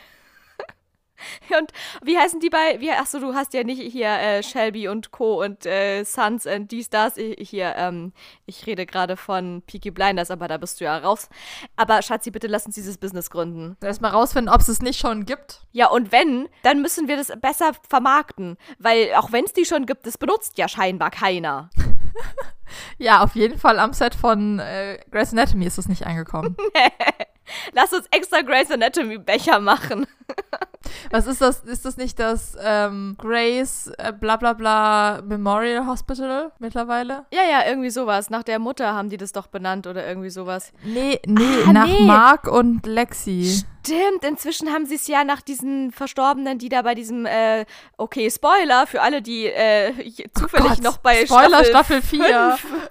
[1.59, 5.11] Und wie heißen die bei, wie, achso, du hast ja nicht hier äh, Shelby und
[5.11, 5.42] Co.
[5.42, 7.16] und äh, Sons und dies, das.
[7.16, 8.12] Ich, hier, ähm,
[8.46, 11.29] ich rede gerade von Peaky Blinders, aber da bist du ja raus.
[11.76, 13.76] Aber Schatzi, bitte lass uns dieses Business gründen.
[13.83, 15.61] Erstmal rausfinden, ob es es nicht schon gibt.
[15.72, 18.57] Ja, und wenn, dann müssen wir das besser vermarkten.
[18.79, 21.70] Weil auch wenn es die schon gibt, das benutzt ja scheinbar keiner.
[22.98, 26.57] Ja, auf jeden Fall am Set von äh, Grey's Anatomy ist es nicht angekommen.
[27.72, 30.06] Lass uns extra Grey's Anatomy Becher machen.
[31.11, 31.61] Was ist das?
[31.64, 37.26] Ist das nicht das ähm, Grey's äh, bla bla bla Memorial Hospital mittlerweile?
[37.32, 38.30] Ja, ja, irgendwie sowas.
[38.30, 40.72] Nach der Mutter haben die das doch benannt oder irgendwie sowas.
[40.85, 42.04] Nee, nee, Ah, nach nee.
[42.04, 43.62] Mark und Lexi.
[43.85, 47.64] Stimmt, inzwischen haben sie es ja nach diesen Verstorbenen, die da bei diesem, äh,
[47.96, 52.02] okay, Spoiler für alle, die äh, hier zufällig Oh Gott, noch bei Spoiler Staffel, Staffel
[52.02, 52.59] 4.
[52.59, 52.88] 5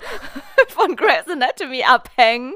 [0.70, 2.54] von Grey's Anatomy abhängen.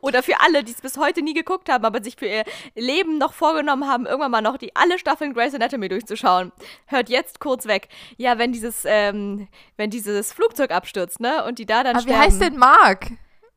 [0.00, 3.18] Oder für alle, die es bis heute nie geguckt haben, aber sich für ihr Leben
[3.18, 6.52] noch vorgenommen haben, irgendwann mal noch die alle Staffeln Grey's Anatomy durchzuschauen.
[6.86, 7.88] Hört jetzt kurz weg.
[8.16, 11.44] Ja, wenn dieses, ähm, wenn dieses Flugzeug abstürzt, ne?
[11.44, 12.22] Und die da dann Aber wie sterben.
[12.24, 13.06] heißt denn Mark?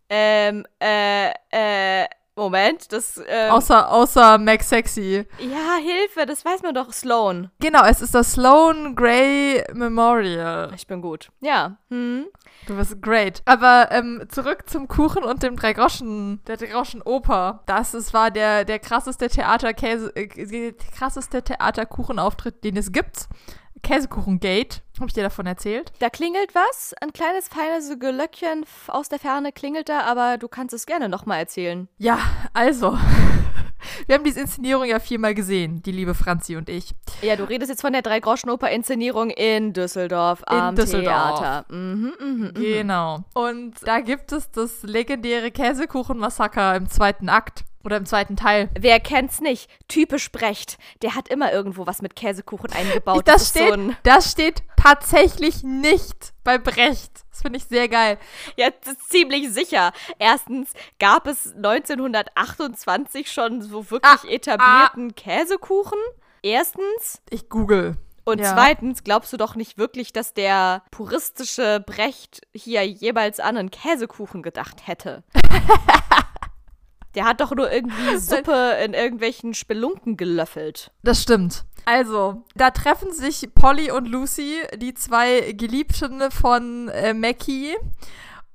[0.10, 2.06] Ähm, äh, äh,
[2.38, 5.26] Moment, das, ähm, Außer, außer Max Sexy.
[5.40, 7.50] ja, Hilfe, das weiß man doch, Sloan.
[7.60, 10.72] Genau, es ist das Sloan Gray Memorial.
[10.76, 11.30] Ich bin gut.
[11.40, 11.78] Ja.
[11.90, 12.26] Hm.
[12.68, 13.42] Du bist great.
[13.46, 17.64] Aber ähm, zurück zum Kuchen und dem Dreigroschen, der Dreigroschen-Oper.
[17.68, 23.28] Das ist, war der, der krasseste Theaterkäse, äh, der krasseste Theaterkuchenauftritt, den es gibt.
[23.84, 24.82] Käsekuchengate.
[24.98, 25.92] Habe ich dir davon erzählt?
[26.00, 30.74] Da klingelt was, ein kleines feines Glöckchen aus der Ferne klingelt da, aber du kannst
[30.74, 31.88] es gerne nochmal erzählen.
[31.98, 32.20] Ja,
[32.54, 32.98] also.
[34.08, 36.94] Wir haben diese Inszenierung ja viermal gesehen, die liebe Franzi und ich.
[37.22, 41.40] Ja, du redest jetzt von der Drei-Groschen-Oper-Inszenierung in Düsseldorf In am Düsseldorf.
[41.40, 41.66] Theater.
[41.70, 42.54] Mhm, mhm, mhm.
[42.54, 43.20] Genau.
[43.34, 47.64] Und da gibt es das legendäre Käsekuchen-Massaker im zweiten Akt.
[47.86, 48.70] Oder im zweiten Teil.
[48.78, 49.70] Wer kennt's nicht?
[49.88, 50.78] Typisch Brecht.
[51.04, 53.28] Der hat immer irgendwo was mit Käsekuchen eingebaut.
[53.28, 57.12] das, ist steht, so ein, das steht tatsächlich nicht bei Brecht.
[57.32, 58.18] Das finde ich sehr geil.
[58.56, 59.92] ja, das ist ziemlich sicher.
[60.20, 66.00] Erstens gab es 1928 schon so wirklich Ah, etablierten Käsekuchen.
[66.42, 67.22] Erstens.
[67.30, 67.98] Ich google.
[68.24, 68.54] Und Ja.
[68.56, 74.42] zweitens glaubst du doch nicht wirklich, dass der puristische Brecht hier jemals an einen Käsekuchen
[74.42, 75.24] gedacht hätte.
[77.16, 80.92] der hat doch nur irgendwie Suppe in irgendwelchen Spelunken gelöffelt.
[81.04, 81.66] Das stimmt.
[81.86, 87.76] Also, da treffen sich Polly und Lucy, die zwei Geliebten von äh, Mackie.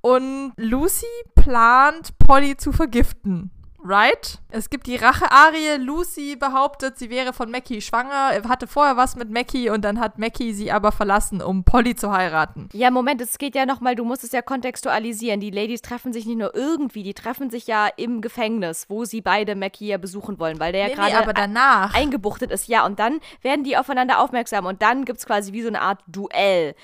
[0.01, 3.51] Und Lucy plant, Polly zu vergiften.
[3.85, 4.39] Right?
[4.51, 5.77] Es gibt die Rache-Arie.
[5.79, 10.19] Lucy behauptet, sie wäre von Mackie schwanger, hatte vorher was mit Mackie und dann hat
[10.19, 12.69] Mackie sie aber verlassen, um Polly zu heiraten.
[12.73, 15.41] Ja, Moment, es geht ja nochmal, du musst es ja kontextualisieren.
[15.41, 19.21] Die Ladies treffen sich nicht nur irgendwie, die treffen sich ja im Gefängnis, wo sie
[19.21, 21.59] beide Mackie ja besuchen wollen, weil der ja Nee, gerade nee,
[21.93, 22.69] eingebuchtet ist.
[22.69, 25.81] Ja, und dann werden die aufeinander aufmerksam und dann gibt es quasi wie so eine
[25.81, 26.75] Art Duell.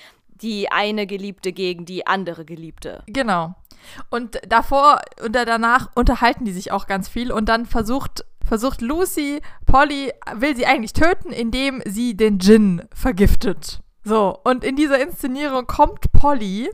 [0.41, 3.03] Die eine Geliebte gegen die andere Geliebte.
[3.07, 3.55] Genau.
[4.09, 8.81] Und davor und da- danach unterhalten die sich auch ganz viel und dann versucht versucht
[8.81, 13.81] Lucy Polly will sie eigentlich töten, indem sie den Gin vergiftet.
[14.03, 16.69] So, und in dieser Inszenierung kommt Polly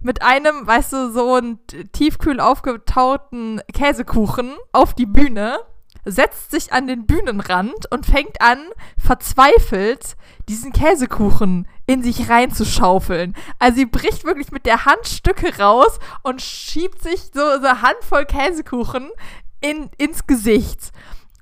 [0.00, 1.60] mit einem, weißt du, so einen
[1.92, 5.58] tiefkühl aufgetauten Käsekuchen auf die Bühne,
[6.04, 8.58] setzt sich an den Bühnenrand und fängt an,
[8.98, 10.16] verzweifelt
[10.48, 13.34] diesen Käsekuchen in sich reinzuschaufeln.
[13.58, 18.24] Also sie bricht wirklich mit der Hand Stücke raus und schiebt sich so, eine Handvoll
[18.24, 19.10] Käsekuchen
[19.60, 20.92] in, ins Gesicht.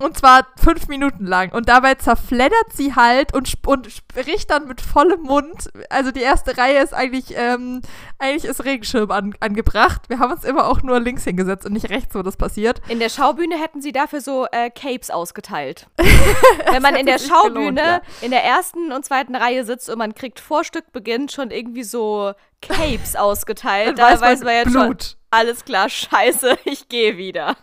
[0.01, 1.53] Und zwar fünf Minuten lang.
[1.53, 5.71] Und dabei zerfleddert sie halt und, und spricht dann mit vollem Mund.
[5.91, 7.83] Also die erste Reihe ist eigentlich, ähm,
[8.19, 10.09] eigentlich ist Regenschirm an, angebracht.
[10.09, 12.81] Wir haben uns immer auch nur links hingesetzt und nicht rechts, wo das passiert.
[12.89, 15.87] In der Schaubühne hätten sie dafür so äh, Capes ausgeteilt.
[16.71, 18.01] Wenn man in der sich gelohnt, Schaubühne ja.
[18.23, 22.33] in der ersten und zweiten Reihe sitzt und man kriegt vor Stückbeginn schon irgendwie so
[22.63, 25.17] Capes ausgeteilt, da weiß man jetzt schon, Blut.
[25.31, 27.57] alles klar, scheiße, ich gehe wieder.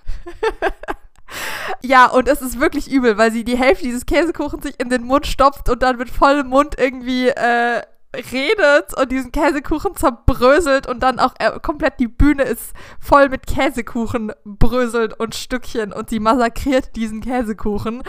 [1.82, 5.04] Ja, und es ist wirklich übel, weil sie die Hälfte dieses Käsekuchens sich in den
[5.04, 7.82] Mund stopft und dann mit vollem Mund irgendwie äh,
[8.32, 13.48] redet und diesen Käsekuchen zerbröselt und dann auch äh, komplett die Bühne ist voll mit
[13.48, 18.04] Käsekuchen bröselt und Stückchen und sie massakriert diesen Käsekuchen.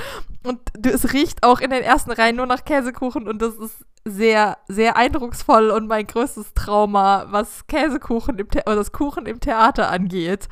[0.44, 3.85] Und du- es riecht auch in den ersten Reihen nur nach Käsekuchen und das ist
[4.05, 9.40] sehr, sehr eindrucksvoll und mein größtes Trauma, was Käsekuchen im The oder das Kuchen im
[9.40, 10.48] Theater angeht.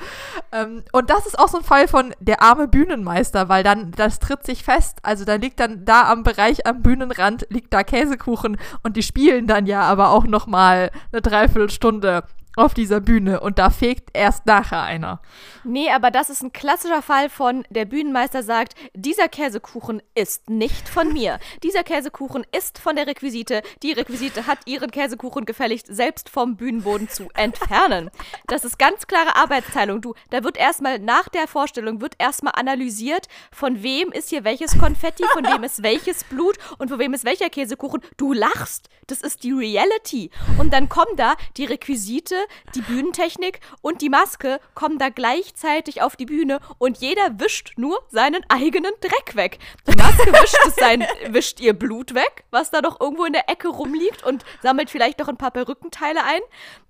[0.53, 4.19] Ähm, und das ist auch so ein Fall von der arme Bühnenmeister, weil dann, das
[4.19, 4.99] tritt sich fest.
[5.03, 9.47] Also da liegt dann da am Bereich am Bühnenrand liegt da Käsekuchen und die spielen
[9.47, 12.25] dann ja aber auch noch mal eine Dreiviertelstunde
[12.57, 15.21] auf dieser Bühne und da fegt erst nachher einer.
[15.65, 20.89] Nee, aber das ist ein klassischer Fall von, der Bühnenmeister sagt, dieser Käsekuchen ist nicht
[20.89, 21.39] von mir.
[21.63, 23.63] Dieser Käsekuchen ist von der Requisite.
[23.83, 28.11] Die Requisite hat ihren Käsekuchen gefälligst selbst vom Bühnenboden zu entfernen.
[28.47, 30.01] Das ist ganz klare Arbeitsteilung.
[30.01, 34.79] Du, da wird erstmal nach der Vorstellung wird erstmal analysiert, von wem ist hier welches
[34.79, 38.01] Konfetti, von wem ist welches Blut und von wem ist welcher Käsekuchen.
[38.17, 38.89] Du lachst.
[39.09, 40.31] Das ist die Reality.
[40.59, 42.35] Und dann kommen da die Requisite,
[42.75, 47.99] die Bühnentechnik und die Maske kommen da gleichzeitig auf die Bühne und jeder wischt nur
[48.09, 49.59] seinen eigenen Dreck weg.
[49.87, 53.69] Die Maske wischt, sein, wischt ihr Blut weg, was da noch irgendwo in der Ecke
[53.69, 56.41] rumliegt und sammelt vielleicht noch ein paar Perückenteile ein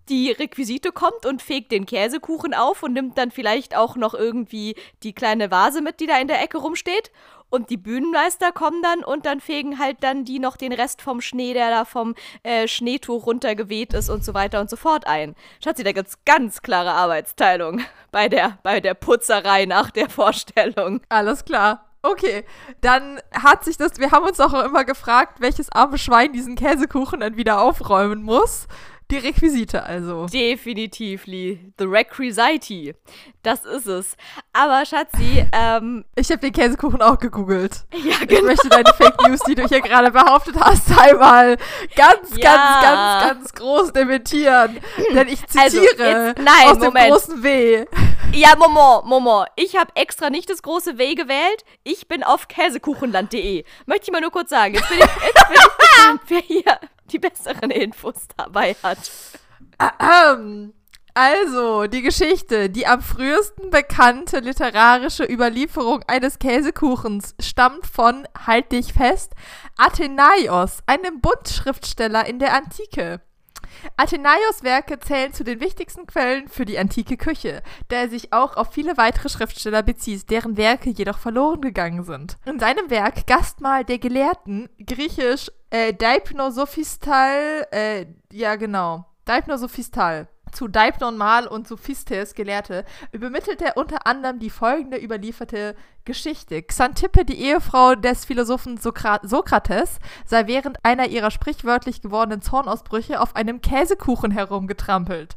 [0.08, 4.76] die Requisite kommt und fegt den Käsekuchen auf und nimmt dann vielleicht auch noch irgendwie
[5.02, 7.10] die kleine Vase mit, die da in der Ecke rumsteht.
[7.48, 11.20] Und die Bühnenmeister kommen dann und dann fegen halt dann die noch den Rest vom
[11.20, 15.34] Schnee, der da vom äh, Schneetuch runtergeweht ist und so weiter und so fort ein.
[15.62, 21.00] Schatzi, da gibt's ganz klare Arbeitsteilung bei der, bei der Putzerei nach der Vorstellung.
[21.08, 21.86] Alles klar.
[22.02, 22.44] Okay,
[22.82, 27.18] dann hat sich das, wir haben uns auch immer gefragt, welches arme Schwein diesen Käsekuchen
[27.18, 28.68] dann wieder aufräumen muss.
[29.10, 30.26] Die Requisite also.
[30.26, 31.60] Definitiv, Lee.
[31.78, 32.96] The Requisite.
[33.44, 34.16] Das ist es.
[34.52, 36.04] Aber Schatzi, ähm.
[36.16, 37.84] Ich habe den Käsekuchen auch gegoogelt.
[37.92, 38.32] Ja, genau.
[38.32, 41.56] Ich möchte deine Fake News, die du hier gerade behauptet hast, einmal
[41.94, 42.52] ganz, ja.
[42.52, 44.80] ganz, ganz, ganz groß dementieren.
[45.14, 46.96] Denn ich zitiere also jetzt, nein, aus Moment.
[46.96, 47.86] dem großen W.
[48.32, 49.50] Ja, Moment, Moment.
[49.54, 51.64] Ich habe extra nicht das große W gewählt.
[51.84, 53.64] Ich bin auf käsekuchenland.de.
[53.86, 54.74] Möchte ich mal nur kurz sagen.
[54.74, 56.80] Jetzt bin ich, jetzt bin ich hier
[57.12, 58.98] die besseren Infos dabei hat.
[61.18, 68.92] Also, die Geschichte, die am frühesten bekannte literarische Überlieferung eines Käsekuchens stammt von, halt dich
[68.92, 69.32] fest,
[69.78, 73.22] Athenaios, einem Bundschriftsteller in der Antike.
[73.96, 78.56] Athenaios Werke zählen zu den wichtigsten Quellen für die antike Küche, da er sich auch
[78.56, 82.36] auf viele weitere Schriftsteller bezieht, deren Werke jedoch verloren gegangen sind.
[82.44, 91.18] In seinem Werk Gastmahl der Gelehrten, griechisch äh, Deipnosophistal, äh, ja genau, Deipnosophistal, zu Deipnon
[91.18, 96.62] Mal und zu Phistes Gelehrte, übermittelt er unter anderem die folgende überlieferte Geschichte.
[96.62, 103.36] Xantippe, die Ehefrau des Philosophen Sokra Sokrates, sei während einer ihrer sprichwörtlich gewordenen Zornausbrüche auf
[103.36, 105.36] einem Käsekuchen herumgetrampelt.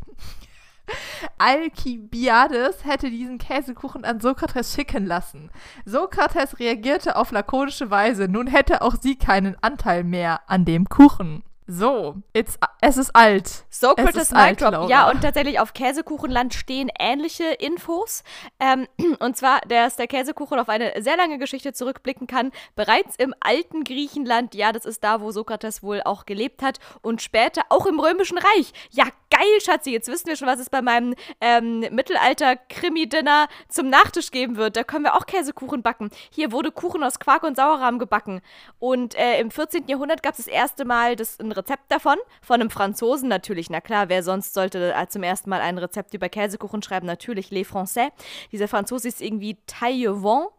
[1.37, 5.51] Alkibiades hätte diesen Käsekuchen an Sokrates schicken lassen.
[5.83, 11.43] Sokrates reagierte auf lakonische Weise, nun hätte auch sie keinen Anteil mehr an dem Kuchen.
[11.71, 13.63] So, it's, es ist alt.
[13.69, 18.23] Socrates Mic Ja, und tatsächlich auf Käsekuchenland stehen ähnliche Infos.
[18.59, 18.87] Ähm,
[19.19, 22.51] und zwar, dass der Käsekuchen auf eine sehr lange Geschichte zurückblicken kann.
[22.75, 26.79] Bereits im alten Griechenland, ja, das ist da, wo Sokrates wohl auch gelebt hat.
[27.03, 28.73] Und später auch im Römischen Reich.
[28.89, 34.31] Ja, geil, Schatzi, jetzt wissen wir schon, was es bei meinem ähm, Mittelalter-Krimi-Dinner zum Nachtisch
[34.31, 34.75] geben wird.
[34.75, 36.09] Da können wir auch Käsekuchen backen.
[36.31, 38.41] Hier wurde Kuchen aus Quark und Sauerrahm gebacken.
[38.79, 39.87] Und äh, im 14.
[39.87, 43.69] Jahrhundert gab es das erste Mal das, ein Rezept davon, von einem Franzosen natürlich.
[43.69, 47.05] Na klar, wer sonst sollte äh, zum ersten Mal ein Rezept über Käsekuchen schreiben?
[47.05, 48.09] Natürlich Les Français.
[48.51, 50.49] Dieser Franzose ist irgendwie Taillevent.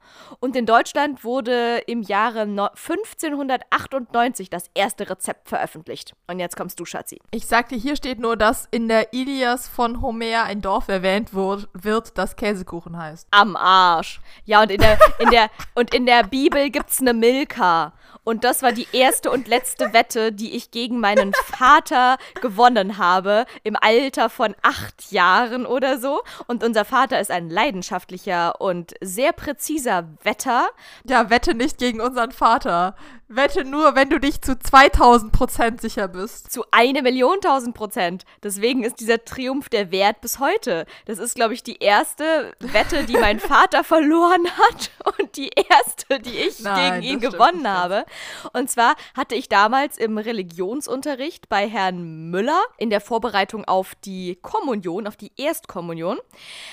[0.40, 6.14] Und in Deutschland wurde im Jahre 1598 das erste Rezept veröffentlicht.
[6.26, 7.20] Und jetzt kommst du, Schatzi.
[7.30, 12.18] Ich sagte, hier steht nur, dass in der Ilias von Homer ein Dorf erwähnt wird,
[12.18, 13.28] das Käsekuchen heißt.
[13.30, 14.20] Am Arsch.
[14.44, 17.92] Ja, und in der, in der, und in der Bibel gibt's eine Milka.
[18.24, 23.46] Und das war die erste und letzte Wette, die ich gegen meinen Vater gewonnen habe,
[23.62, 26.22] im Alter von acht Jahren oder so.
[26.46, 30.68] Und unser Vater ist ein leidenschaftlicher und sehr präziser Wetter.
[31.04, 32.94] Ja, wette nicht gegen unseren Vater.
[33.32, 36.50] Wette nur, wenn du dich zu 2000 Prozent sicher bist.
[36.50, 38.24] Zu eine Million tausend Prozent.
[38.42, 40.84] Deswegen ist dieser Triumph der Wert bis heute.
[41.04, 46.18] Das ist, glaube ich, die erste Wette, die mein Vater verloren hat und die erste,
[46.18, 48.04] die ich Nein, gegen ihn gewonnen habe.
[48.52, 54.40] Und zwar hatte ich damals im Religionsunterricht bei Herrn Müller in der Vorbereitung auf die
[54.42, 56.18] Kommunion, auf die Erstkommunion.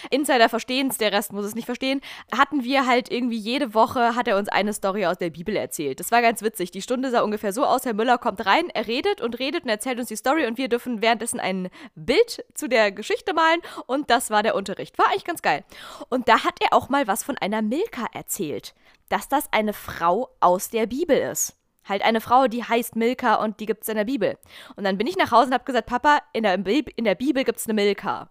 [0.09, 2.01] Insider verstehen es, der Rest muss es nicht verstehen.
[2.35, 5.99] Hatten wir halt irgendwie jede Woche, hat er uns eine Story aus der Bibel erzählt.
[5.99, 6.46] Das war ganz witzig.
[6.55, 9.69] Die Stunde sah ungefähr so aus, Herr Müller kommt rein, er redet und redet und
[9.69, 14.09] erzählt uns die Story und wir dürfen währenddessen ein Bild zu der Geschichte malen und
[14.09, 14.97] das war der Unterricht.
[14.97, 15.63] War eigentlich ganz geil.
[16.09, 18.73] Und da hat er auch mal was von einer Milka erzählt,
[19.09, 21.55] dass das eine Frau aus der Bibel ist.
[21.87, 24.37] Halt eine Frau, die heißt Milka und die gibt es in der Bibel.
[24.75, 27.43] Und dann bin ich nach Hause und habe gesagt, Papa, in der, in der Bibel
[27.43, 28.29] gibt es eine Milka.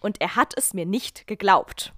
[0.00, 1.94] Und er hat es mir nicht geglaubt.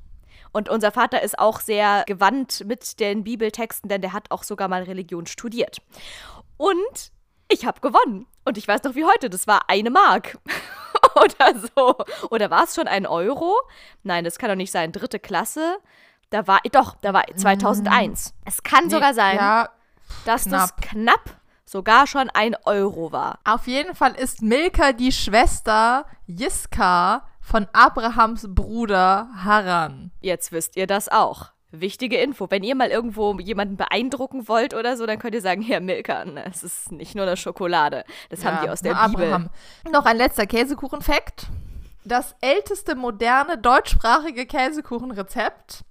[0.52, 4.68] Und unser Vater ist auch sehr gewandt mit den Bibeltexten, denn der hat auch sogar
[4.68, 5.78] mal Religion studiert.
[6.56, 7.12] Und
[7.48, 8.26] ich habe gewonnen.
[8.44, 10.38] Und ich weiß noch wie heute, das war eine Mark.
[11.14, 11.94] oder so.
[12.30, 13.56] Oder war es schon ein Euro?
[14.02, 14.92] Nein, das kann doch nicht sein.
[14.92, 15.78] Dritte Klasse.
[16.30, 18.34] Da war, doch, da war 2001.
[18.44, 19.68] Es kann Nee, sogar sein, Ja,
[20.24, 20.90] dass das knapp.
[20.90, 23.38] knapp sogar schon ein Euro war.
[23.44, 30.12] auf jeden Fall ist Milka die Schwester Jiska von Abrahams Bruder Haran.
[30.20, 31.46] Jetzt wisst ihr das auch.
[31.72, 32.48] Wichtige Info.
[32.48, 36.22] Wenn ihr mal irgendwo jemanden beeindrucken wollt oder so, dann könnt ihr sagen, Herr Milka,
[36.48, 38.04] es ist nicht nur eine Schokolade.
[38.28, 39.32] Das haben Ja, die aus der nur Bibel.
[39.32, 39.50] Abraham.
[39.90, 41.48] Noch ein letzter Käsekuchen-Fact.
[42.04, 45.82] Das älteste moderne deutschsprachige Käsekuchenrezept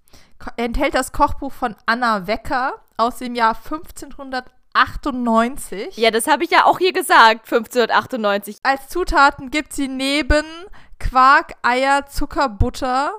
[0.55, 5.97] enthält das Kochbuch von Anna Wecker aus dem Jahr 1598.
[5.97, 8.60] Ja, das habe ich ja auch hier gesagt, 1598.
[8.64, 10.45] Als Zutaten gibt sie neben
[11.00, 13.14] Quark, Eier, Zucker, Butter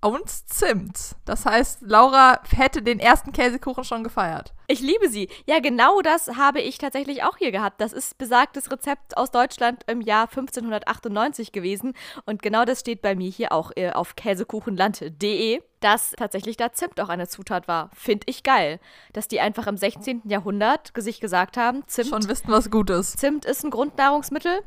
[0.00, 1.16] und Zimt.
[1.24, 4.52] Das heißt, Laura hätte den ersten Käsekuchen schon gefeiert.
[4.68, 5.28] Ich liebe sie.
[5.46, 7.80] Ja, genau das habe ich tatsächlich auch hier gehabt.
[7.80, 11.94] Das ist besagtes Rezept aus Deutschland im Jahr 1598 gewesen.
[12.24, 17.00] Und genau das steht bei mir hier auch äh, auf käsekuchenland.de, dass tatsächlich da Zimt
[17.00, 17.90] auch eine Zutat war.
[17.94, 18.80] Finde ich geil.
[19.12, 20.22] Dass die einfach im 16.
[20.24, 23.18] Jahrhundert sich gesagt haben, Zimt, Schon wissen, was gut ist.
[23.18, 24.62] Zimt ist ein Grundnahrungsmittel.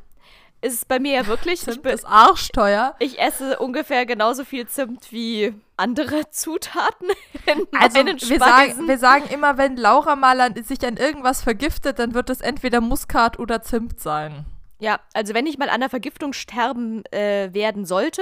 [0.62, 1.62] Ist es bei mir ja wirklich.
[1.62, 2.96] Ich, Zimt bin, ist arschteuer.
[3.00, 7.08] ich esse ungefähr genauso viel Zimt wie andere Zutaten
[7.46, 11.42] in Also meinen wir sagen, wir sagen immer, wenn Laura mal an, sich an irgendwas
[11.42, 14.46] vergiftet, dann wird es entweder Muskat oder Zimt sein.
[14.80, 18.22] Ja, also wenn ich mal an einer Vergiftung sterben äh, werden sollte,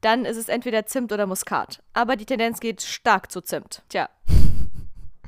[0.00, 1.80] dann ist es entweder Zimt oder Muskat.
[1.92, 3.82] Aber die Tendenz geht stark zu Zimt.
[3.88, 4.08] Tja.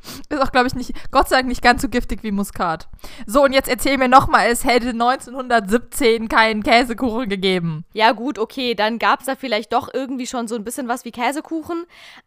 [0.28, 2.88] Ist auch, glaube ich, nicht, Gott sei Dank nicht ganz so giftig wie Muskat.
[3.26, 7.84] So, und jetzt erzähl mir nochmal, es hätte 1917 keinen Käsekuchen gegeben.
[7.92, 11.04] Ja, gut, okay, dann gab es da vielleicht doch irgendwie schon so ein bisschen was
[11.04, 11.84] wie Käsekuchen.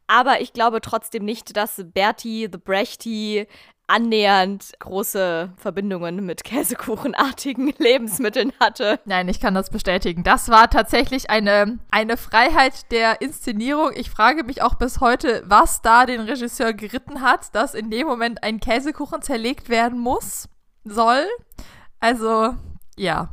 [0.07, 3.47] Aber ich glaube trotzdem nicht, dass Bertie the Brechti
[3.87, 8.99] annähernd große Verbindungen mit käsekuchenartigen Lebensmitteln hatte.
[9.05, 10.23] Nein, ich kann das bestätigen.
[10.23, 13.91] Das war tatsächlich eine, eine Freiheit der Inszenierung.
[13.95, 18.07] Ich frage mich auch bis heute, was da den Regisseur geritten hat, dass in dem
[18.07, 20.49] Moment ein Käsekuchen zerlegt werden muss,
[20.83, 21.25] soll.
[21.99, 22.55] Also,
[22.97, 23.29] ja.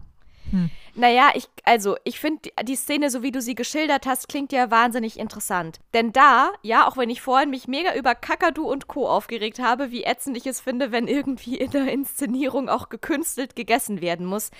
[0.95, 4.70] Naja, ich, also, ich finde die, Szene, so wie du sie geschildert hast, klingt ja
[4.70, 5.80] wahnsinnig interessant.
[5.95, 9.09] Denn da, ja, auch wenn ich vorhin mich mega über Kakadu und Co.
[9.09, 14.03] aufgeregt habe, wie ätzend ich es finde, wenn irgendwie in der Inszenierung auch gekünstelt gegessen
[14.03, 14.51] werden muss,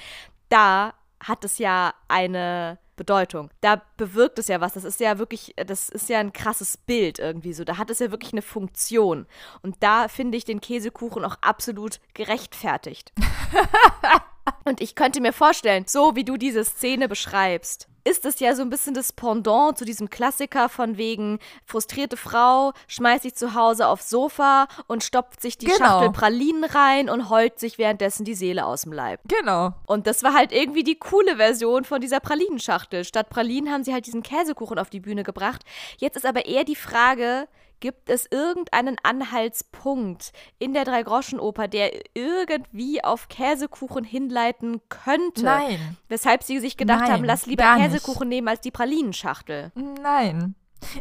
[0.49, 3.51] da hat es ja eine Bedeutung.
[3.61, 4.74] Da bewirkt es ja was.
[4.74, 7.64] Das ist ja wirklich, das ist ja ein krasses Bild irgendwie so.
[7.64, 9.26] Da hat es ja wirklich eine Funktion.
[9.62, 13.12] Und da finde ich den Käsekuchen auch absolut gerechtfertigt.
[14.64, 18.62] Und ich könnte mir vorstellen, so wie du diese Szene beschreibst, ist es ja so
[18.62, 23.86] ein bisschen das Pendant zu diesem Klassiker von wegen frustrierte Frau schmeißt sich zu Hause
[23.86, 25.78] aufs Sofa und stopft sich die Genau.
[25.78, 29.20] Schachtel Pralinen rein und heult sich währenddessen die Seele aus dem Leib.
[29.28, 29.74] Genau.
[29.86, 33.05] Und das war halt irgendwie die coole Version von dieser Pralinenschachtel.
[33.05, 35.62] Statt Pralinen haben sie halt diesen Käsekuchen auf die Bühne gebracht.
[35.99, 37.47] Jetzt ist aber eher die Frage,
[37.83, 45.43] gibt es irgendeinen Anhaltspunkt in der Dreigroschenoper, der irgendwie auf Käsekuchen hinleiten könnte?
[45.45, 45.99] Nein.
[46.09, 47.74] Weshalb sie sich gedacht Nein, haben, lass lieber.
[47.76, 49.72] Käsekuchen nehmen als die Pralinenschachtel.
[49.74, 50.55] Nein.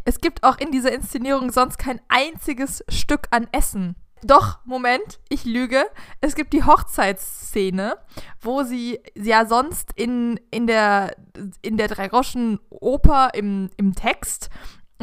[0.05, 3.95] Es gibt auch in dieser Inszenierung sonst kein einziges Stück an Essen.
[4.23, 5.83] Doch, Moment, ich lüge.
[6.19, 7.97] Es gibt die Hochzeitsszene,
[8.39, 11.15] wo sie ja sonst in, in der,
[11.61, 14.49] in der Dreigroschen-Oper im, im Text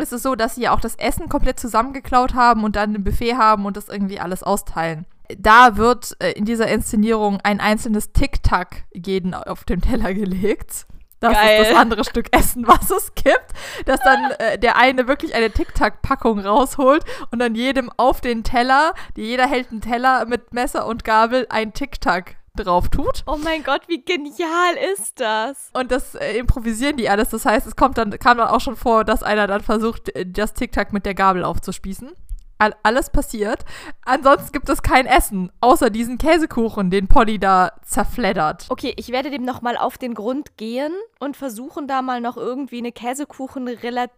[0.00, 3.04] ist es so, dass sie ja auch das Essen komplett zusammengeklaut haben und dann ein
[3.04, 5.06] Buffet haben und das irgendwie alles austeilen.
[5.36, 10.86] Da wird äh, in dieser Inszenierung ein einzelnes Tic-Tac jeden auf den Teller gelegt.
[11.20, 11.62] Das Geil.
[11.62, 13.46] ist das andere Stück Essen, was es gibt.
[13.86, 18.94] Dass dann äh, der eine wirklich eine Tic-Tac-Packung rausholt und dann jedem auf den Teller,
[19.16, 23.22] die, jeder hält einen Teller mit Messer und Gabel, ein Tic-Tac drauf tut.
[23.26, 25.70] Oh mein Gott, wie genial ist das?
[25.74, 27.30] Und das äh, improvisieren die alles.
[27.30, 30.26] Das heißt, es kommt dann, kam dann auch schon vor, dass einer dann versucht, äh,
[30.26, 32.12] das Tic-Tac mit der Gabel aufzuspießen.
[32.58, 33.64] All, alles passiert.
[34.04, 38.66] Ansonsten gibt es kein Essen, außer diesen Käsekuchen, den Polly da zerfleddert.
[38.68, 42.78] Okay, ich werde dem nochmal auf den Grund gehen und versuchen da mal noch irgendwie
[42.78, 43.68] eine Käsekuchen,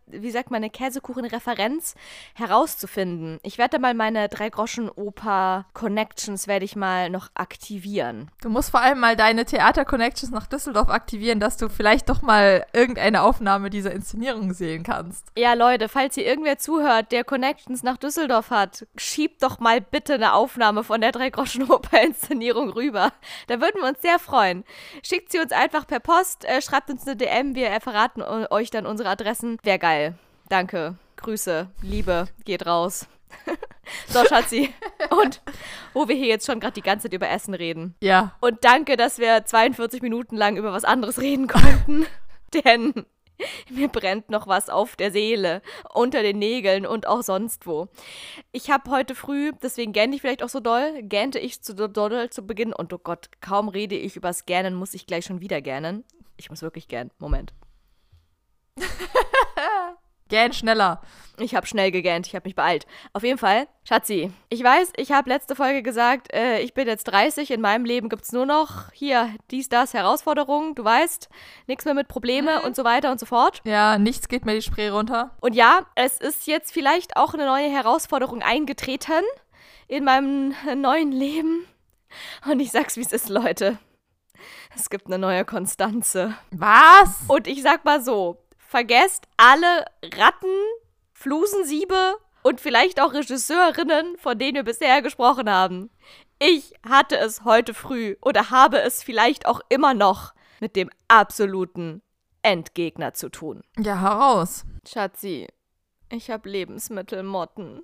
[0.07, 1.97] wie sagt man, eine Käsekuchen-Referenz
[2.35, 3.41] herauszufinden.
[3.43, 8.31] Ich werde da mal meine Drei-Groschen-Oper-Connections werde ich mal noch aktivieren.
[8.41, 12.65] Du musst vor allem mal deine Theater-Connections nach Düsseldorf aktivieren, dass du vielleicht doch mal
[12.73, 15.27] irgendeine Aufnahme dieser Inszenierung sehen kannst.
[15.37, 20.15] Ja, Leute, falls hier irgendwer zuhört, der Connections nach Düsseldorf hat, schiebt doch mal bitte
[20.15, 23.13] eine Aufnahme von der Drei-Groschen-Oper-Inszenierung rüber.
[23.49, 24.65] Da würden wir uns sehr freuen.
[25.03, 28.87] Schickt sie uns einfach per Post, äh, schreibt uns eine DM, wir verraten euch dann
[28.87, 29.59] unsere Adressen.
[29.63, 30.15] Wäre geil.
[30.49, 30.97] Danke.
[31.17, 33.07] Grüße, Liebe, geht raus.
[34.09, 34.73] so, Schatzi.
[35.11, 35.43] Und
[35.93, 37.95] wo wir hier jetzt schon gerade die ganze Zeit über Essen reden.
[38.01, 38.37] Ja.
[38.41, 42.07] Und danke, dass wir 42 Minuten lang über was anderes reden konnten.
[42.65, 43.07] Denn
[43.71, 45.63] mir brennt noch was auf der Seele,
[45.93, 47.89] unter den Nägeln und auch sonst wo.
[48.53, 52.31] Ich habe heute früh, deswegen gähne ich vielleicht auch so doll, gähnte ich zu doll
[52.31, 55.61] zu Beginn und oh Gott, kaum rede ich übers Gähnen, muss ich gleich schon wieder
[55.61, 56.05] gähnen.
[56.37, 57.11] Ich muss wirklich gähnen.
[57.19, 57.53] Moment.
[60.31, 61.03] Gähn schneller.
[61.39, 62.87] Ich habe schnell gegähnt, ich habe mich beeilt.
[63.13, 67.05] Auf jeden Fall, Schatzi, ich weiß, ich habe letzte Folge gesagt, äh, ich bin jetzt
[67.05, 71.29] 30, in meinem Leben gibt es nur noch hier dies, das, Herausforderungen, du weißt,
[71.67, 73.63] nichts mehr mit Probleme und so weiter und so fort.
[73.65, 75.31] Ja, nichts geht mir die Spree runter.
[75.41, 79.25] Und ja, es ist jetzt vielleicht auch eine neue Herausforderung eingetreten
[79.89, 81.67] in meinem neuen Leben.
[82.51, 83.79] Und ich sag's, wie es ist, Leute.
[84.77, 86.35] Es gibt eine neue Konstanze.
[86.51, 87.23] Was?
[87.29, 88.39] Und ich sag mal so,
[88.71, 90.55] vergesst alle Ratten,
[91.13, 95.91] Flusensiebe und vielleicht auch Regisseurinnen, von denen wir bisher gesprochen haben.
[96.39, 102.01] Ich hatte es heute früh oder habe es vielleicht auch immer noch mit dem absoluten
[102.43, 103.63] Endgegner zu tun.
[103.77, 104.65] Ja, heraus.
[104.87, 105.49] Schatzi,
[106.09, 107.83] ich habe Lebensmittelmotten.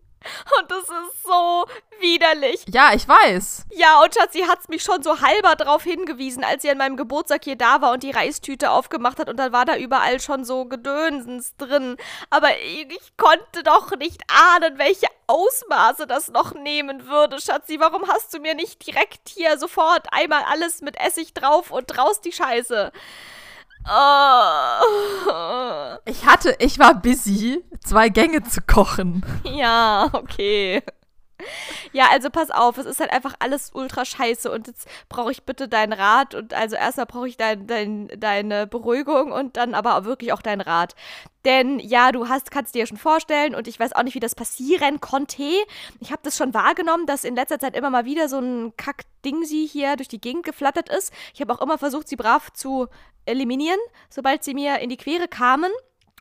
[0.59, 1.64] Und das ist so
[2.01, 2.64] widerlich.
[2.68, 3.66] Ja, ich weiß.
[3.72, 7.45] Ja, und Schatzi hat's mich schon so halber drauf hingewiesen, als sie an meinem Geburtstag
[7.45, 10.64] hier da war und die Reistüte aufgemacht hat und dann war da überall schon so
[10.66, 11.97] Gedönsens drin.
[12.31, 17.81] Aber ich, ich konnte doch nicht ahnen, welche Ausmaße das noch nehmen würde, Schatzi.
[17.81, 22.20] Warum hast du mir nicht direkt hier sofort einmal alles mit Essig drauf und raus
[22.20, 22.93] die Scheiße?
[23.89, 24.80] Oh.
[26.05, 29.24] Ich hatte, ich war busy, zwei Gänge zu kochen.
[29.45, 30.82] Ja, okay.
[31.93, 35.45] Ja, also pass auf, es ist halt einfach alles ultra scheiße und jetzt brauche ich
[35.45, 40.05] bitte deinen Rat und also erstmal brauche ich dein, dein, deine Beruhigung und dann aber
[40.05, 40.95] wirklich auch deinen Rat.
[41.45, 44.20] Denn ja, du hast, kannst dir ja schon vorstellen und ich weiß auch nicht, wie
[44.20, 45.45] das passieren konnte.
[46.01, 49.68] Ich habe das schon wahrgenommen, dass in letzter Zeit immer mal wieder so ein Kack-Dingsi
[49.70, 51.12] hier durch die Gegend geflattert ist.
[51.34, 52.89] Ich habe auch immer versucht, sie brav zu
[53.26, 53.78] eliminieren,
[54.11, 55.70] sobald sie mir in die Quere kamen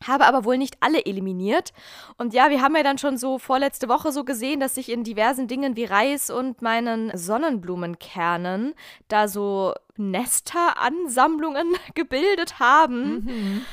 [0.07, 1.73] habe aber wohl nicht alle eliminiert.
[2.17, 5.03] Und ja, wir haben ja dann schon so vorletzte Woche so gesehen, dass sich in
[5.03, 8.73] diversen Dingen wie Reis und meinen Sonnenblumenkernen
[9.07, 13.25] da so Nesteransammlungen gebildet haben.
[13.25, 13.65] Mhm.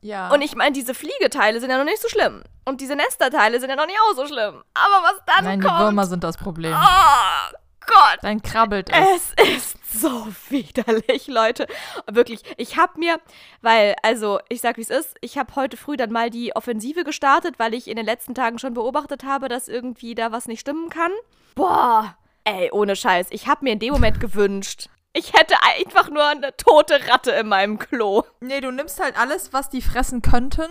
[0.00, 0.30] Ja.
[0.32, 2.42] Und ich meine, diese Fliegeteile sind ja noch nicht so schlimm.
[2.66, 4.62] Und diese Nesterteile sind ja noch nicht auch so schlimm.
[4.74, 5.80] Aber was dann Nein, kommt.
[5.80, 6.74] die Würmer sind das Problem.
[6.74, 7.56] Oh
[7.86, 8.18] Gott.
[8.22, 9.34] Dann krabbelt es.
[9.36, 11.66] Es ist so widerlich, Leute.
[12.10, 13.20] Wirklich, ich habe mir,
[13.62, 17.04] weil, also, ich sag, wie es ist, ich habe heute früh dann mal die Offensive
[17.04, 20.60] gestartet, weil ich in den letzten Tagen schon beobachtet habe, dass irgendwie da was nicht
[20.60, 21.12] stimmen kann.
[21.54, 26.26] Boah, ey, ohne Scheiß, ich habe mir in dem Moment gewünscht, ich hätte einfach nur
[26.26, 28.24] eine tote Ratte in meinem Klo.
[28.40, 30.68] Nee, du nimmst halt alles, was die fressen könnten.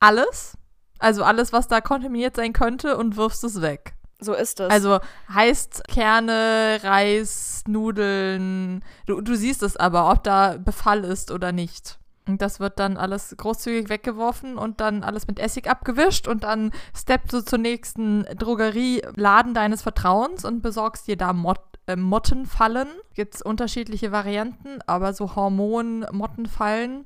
[0.00, 0.56] Alles.
[0.98, 3.94] Also alles, was da kontaminiert sein könnte und wirfst es weg.
[4.24, 4.70] So ist es.
[4.70, 5.00] Also
[5.32, 8.82] heißt Kerne, Reis, Nudeln.
[9.06, 11.98] Du, du siehst es aber, ob da Befall ist oder nicht.
[12.26, 16.70] Und das wird dann alles großzügig weggeworfen und dann alles mit Essig abgewischt und dann
[16.96, 22.88] steppst du zur nächsten Drogerieladen deines Vertrauens und besorgst dir da Mot äh, Mottenfallen.
[23.12, 27.04] Gibt es unterschiedliche Varianten, aber so Hormon-Mottenfallen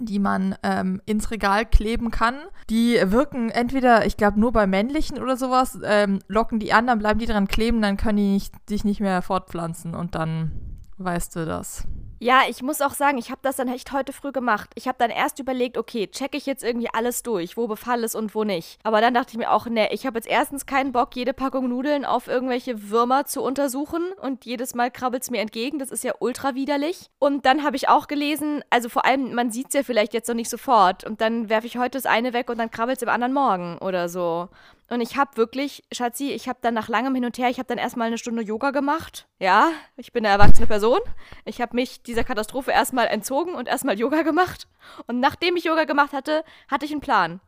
[0.00, 2.36] die man ähm, ins Regal kleben kann.
[2.70, 6.98] Die wirken entweder, ich glaube, nur bei männlichen oder sowas, ähm, locken die an, dann
[6.98, 10.52] bleiben die dran kleben, dann können die nicht, sich nicht mehr fortpflanzen und dann
[10.98, 11.86] weißt du das.
[12.18, 14.70] Ja, ich muss auch sagen, ich habe das dann echt heute früh gemacht.
[14.74, 18.14] Ich habe dann erst überlegt, okay, checke ich jetzt irgendwie alles durch, wo Befall ist
[18.14, 18.78] und wo nicht.
[18.84, 21.68] Aber dann dachte ich mir auch, ne, ich habe jetzt erstens keinen Bock, jede Packung
[21.68, 25.78] Nudeln auf irgendwelche Würmer zu untersuchen und jedes Mal krabbelt es mir entgegen.
[25.78, 27.10] Das ist ja ultra widerlich.
[27.18, 30.28] Und dann habe ich auch gelesen, also vor allem, man sieht es ja vielleicht jetzt
[30.28, 33.02] noch nicht sofort und dann werfe ich heute das eine weg und dann krabbelt es
[33.02, 34.48] im anderen Morgen oder so.
[34.88, 37.66] Und ich habe wirklich, Schatzi, ich habe dann nach langem Hin und Her, ich habe
[37.66, 39.26] dann erstmal eine Stunde Yoga gemacht.
[39.40, 41.00] Ja, ich bin eine erwachsene Person.
[41.44, 44.68] Ich habe mich dieser Katastrophe erstmal entzogen und erstmal Yoga gemacht.
[45.06, 47.40] Und nachdem ich Yoga gemacht hatte, hatte ich einen Plan.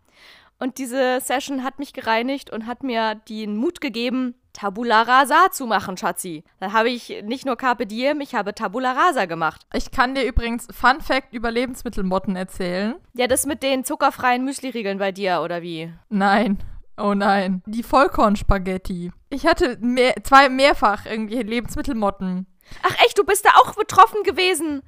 [0.59, 5.67] Und diese Session hat mich gereinigt und hat mir den Mut gegeben, Tabula Rasa zu
[5.67, 6.43] machen, Schatzi.
[6.59, 9.65] Dann habe ich nicht nur Carpe Diem, ich habe Tabula Rasa gemacht.
[9.73, 12.97] Ich kann dir übrigens Fun Fact über Lebensmittelmotten erzählen.
[13.15, 15.93] Ja, das mit den zuckerfreien Müsli-Riegeln bei dir, oder wie?
[16.09, 16.59] Nein.
[16.99, 17.63] Oh nein.
[17.67, 19.13] Die Vollkornspaghetti.
[19.31, 22.47] Ich hatte mehr, zwei mehrfach irgendwie Lebensmittelmotten.
[22.83, 24.83] Ach echt, du bist da auch betroffen gewesen.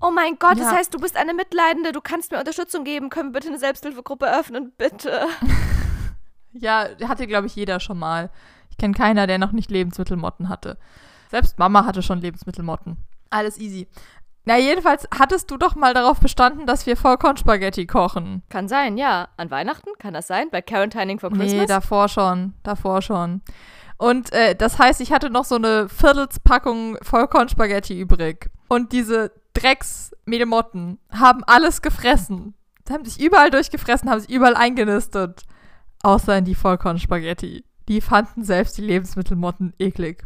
[0.00, 0.64] Oh mein Gott, Ja.
[0.64, 3.10] das heißt, du bist eine Mitleidende, du kannst mir Unterstützung geben.
[3.10, 5.26] Können wir bitte eine Selbsthilfegruppe öffnen, bitte?
[6.54, 8.30] Ja, hatte, glaube ich, jeder schon mal.
[8.68, 10.76] Ich kenne keiner, der noch nicht Lebensmittelmotten hatte.
[11.30, 12.98] Selbst Mama hatte schon Lebensmittelmotten.
[13.30, 13.88] Alles easy.
[14.44, 18.42] Na, jedenfalls hattest du doch mal darauf bestanden, dass wir Vollkornspaghetti kochen.
[18.48, 19.28] Kann sein, ja.
[19.36, 20.48] An Weihnachten kann das sein?
[20.50, 21.66] Bei Quarantining for Nee, Christmas?
[21.68, 22.54] davor schon.
[22.64, 23.42] Davor schon.
[23.98, 28.50] Und äh, das heißt, ich hatte noch so eine Viertelspackung Vollkornspaghetti übrig.
[28.68, 32.54] Und diese Drecksmedemotten haben alles gefressen.
[32.88, 35.42] Die haben sich überall durchgefressen, haben sich überall eingenistet.
[36.02, 37.64] Außer in die Vollkornspaghetti.
[37.88, 40.24] Die fanden selbst die Lebensmittelmotten eklig.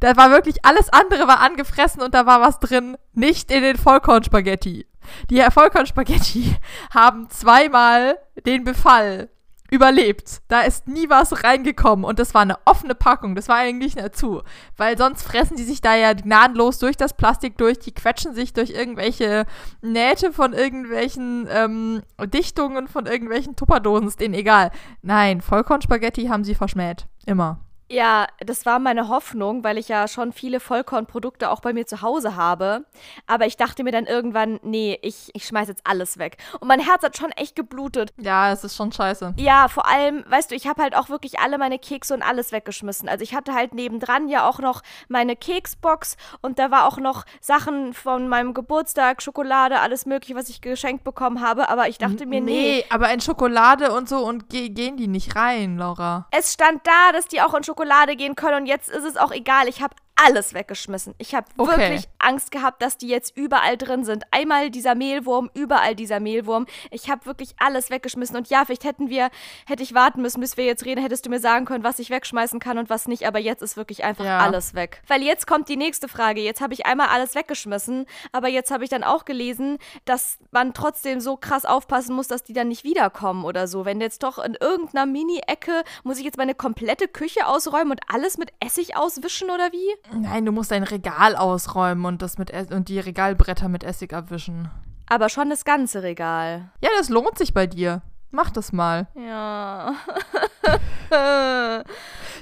[0.00, 3.76] Da war wirklich alles andere war angefressen und da war was drin, nicht in den
[3.76, 4.86] Vollkornspaghetti.
[5.30, 6.56] Die Vollkornspaghetti
[6.94, 9.28] haben zweimal den Befall
[9.70, 10.42] überlebt.
[10.48, 13.34] Da ist nie was reingekommen und das war eine offene Packung.
[13.34, 14.42] Das war eigentlich nicht zu,
[14.76, 17.78] weil sonst fressen die sich da ja gnadenlos durch das Plastik durch.
[17.78, 19.44] Die quetschen sich durch irgendwelche
[19.82, 24.08] Nähte von irgendwelchen ähm, Dichtungen von irgendwelchen Tupperdosen.
[24.08, 24.70] Ist denen egal.
[25.02, 27.06] Nein, Vollkornspaghetti haben sie verschmäht.
[27.26, 27.60] Immer.
[27.88, 32.02] Ja, das war meine Hoffnung, weil ich ja schon viele Vollkornprodukte auch bei mir zu
[32.02, 32.84] Hause habe.
[33.28, 36.36] Aber ich dachte mir dann irgendwann, nee, ich, ich schmeiß jetzt alles weg.
[36.58, 38.12] Und mein Herz hat schon echt geblutet.
[38.16, 39.34] Ja, es ist schon scheiße.
[39.36, 42.50] Ja, vor allem, weißt du, ich habe halt auch wirklich alle meine Kekse und alles
[42.50, 43.08] weggeschmissen.
[43.08, 47.24] Also ich hatte halt nebendran ja auch noch meine Keksbox und da war auch noch
[47.40, 51.68] Sachen von meinem Geburtstag, Schokolade, alles mögliche, was ich geschenkt bekommen habe.
[51.68, 52.56] Aber ich dachte mir, nee.
[52.56, 56.26] Nee, aber in Schokolade und so und ge gehen die nicht rein, Laura.
[56.32, 57.75] Es stand da, dass die auch in Schokolade
[58.16, 59.68] gehen können und jetzt ist es auch egal.
[59.68, 61.14] Ich habe alles weggeschmissen.
[61.18, 61.70] Ich habe Okay.
[61.78, 64.24] wirklich Angst gehabt, dass die jetzt überall drin sind.
[64.30, 66.66] Einmal dieser Mehlwurm, überall dieser Mehlwurm.
[66.90, 68.36] Ich habe wirklich alles weggeschmissen.
[68.36, 69.28] Und ja, vielleicht hätten wir,
[69.66, 72.10] hätte ich warten müssen, bis wir jetzt reden, hättest du mir sagen können, was ich
[72.10, 73.26] wegschmeißen kann und was nicht.
[73.26, 74.38] Aber jetzt ist wirklich einfach Ja.
[74.38, 75.02] alles weg.
[75.06, 76.40] Weil jetzt kommt die nächste Frage.
[76.40, 80.72] Jetzt habe ich einmal alles weggeschmissen, aber jetzt habe ich dann auch gelesen, dass man
[80.74, 83.84] trotzdem so krass aufpassen muss, dass die dann nicht wiederkommen oder so.
[83.84, 88.38] Wenn jetzt doch in irgendeiner Mini-Ecke, muss ich jetzt meine komplette Küche ausräumen und alles
[88.38, 89.86] mit Essig auswischen oder wie?
[90.12, 94.12] Nein, du musst dein Regal ausräumen und das mit Ess- und die Regalbretter mit Essig
[94.12, 94.70] abwischen.
[95.08, 96.70] Aber schon das ganze Regal.
[96.82, 98.02] Ja, das lohnt sich bei dir.
[98.30, 99.06] Mach das mal.
[99.14, 99.94] Ja.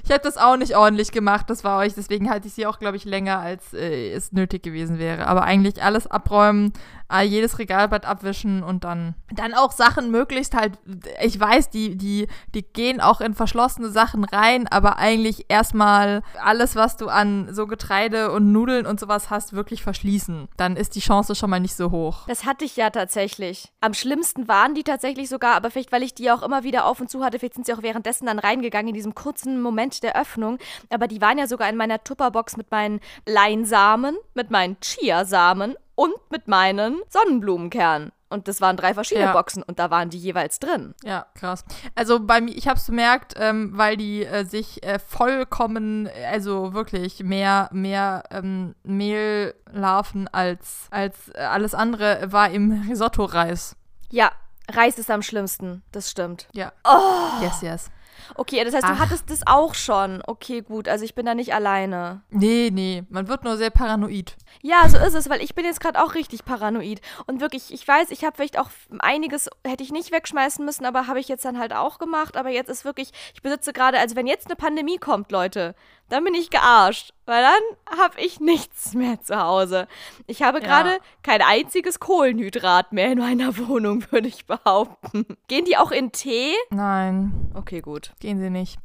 [0.05, 2.79] Ich habe das auch nicht ordentlich gemacht, das war euch, deswegen halte ich sie auch,
[2.79, 5.27] glaube ich, länger, als äh, es nötig gewesen wäre.
[5.27, 6.75] Aber eigentlich alles abräumen,
[7.12, 10.78] äh, jedes Regalblatt abwischen und dann, dann auch Sachen möglichst halt,
[11.22, 16.76] ich weiß, die, die, die gehen auch in verschlossene Sachen rein, aber eigentlich erstmal alles,
[16.76, 20.48] was du an so Getreide und Nudeln und sowas hast, wirklich verschließen.
[20.57, 22.26] Dann ist die Chance schon mal nicht so hoch.
[22.26, 23.72] Das hatte ich ja tatsächlich.
[23.80, 27.00] Am schlimmsten waren die tatsächlich sogar, aber vielleicht, weil ich die auch immer wieder auf
[27.00, 30.20] und zu hatte, vielleicht sind sie auch währenddessen dann reingegangen in diesem kurzen Moment der
[30.20, 30.59] Öffnung.
[30.90, 36.14] Aber die waren ja sogar in meiner Tupperbox mit meinen Leinsamen, mit meinen Chiasamen und
[36.30, 38.12] mit meinen Sonnenblumenkernen.
[38.30, 39.32] Und das waren drei verschiedene Ja.
[39.32, 40.95] Boxen und da waren die jeweils drin.
[41.05, 41.64] Ja, krass.
[41.95, 46.74] Also bei mir, ich habe es bemerkt, ähm, weil die äh, sich äh, vollkommen, also
[46.74, 53.76] wirklich mehr, mehr ähm, Mehllarven als, als äh, alles andere war im Risotto-Reis.
[54.11, 54.32] Ja,
[54.70, 55.82] Reis ist am schlimmsten.
[55.92, 56.49] Das stimmt.
[56.53, 56.72] Ja.
[56.84, 57.42] Oh.
[57.42, 57.90] Yes, yes.
[58.35, 58.99] Okay, das heißt, du Ach.
[58.99, 60.22] hattest das auch schon.
[60.27, 60.89] Okay, gut.
[60.89, 62.22] Also ich bin da nicht alleine.
[62.31, 64.37] Nee, nee, man wird nur sehr paranoid.
[64.62, 67.01] Ja, so ist es, weil ich bin jetzt gerade auch richtig paranoid.
[67.27, 68.70] Und wirklich, ich weiß, ich habe vielleicht auch
[69.01, 72.37] einiges, hätte ich nicht wegschmeißen müssen, aber habe ich jetzt dann halt auch gemacht.
[72.37, 75.75] Aber jetzt ist wirklich, ich besitze gerade, also wenn jetzt eine Pandemie kommt, Leute,
[76.09, 77.12] dann bin ich gearscht.
[77.26, 79.88] Weil dann habe ich nichts mehr zu Hause.
[80.26, 80.64] Ich habe Ja.
[80.64, 85.24] gerade kein einziges Kohlenhydrat mehr in meiner Wohnung, würde ich behaupten.
[85.48, 86.52] Gehen die auch in Tee?
[86.70, 88.12] Nein, Okay, gut.
[88.20, 88.78] gehen sie nicht.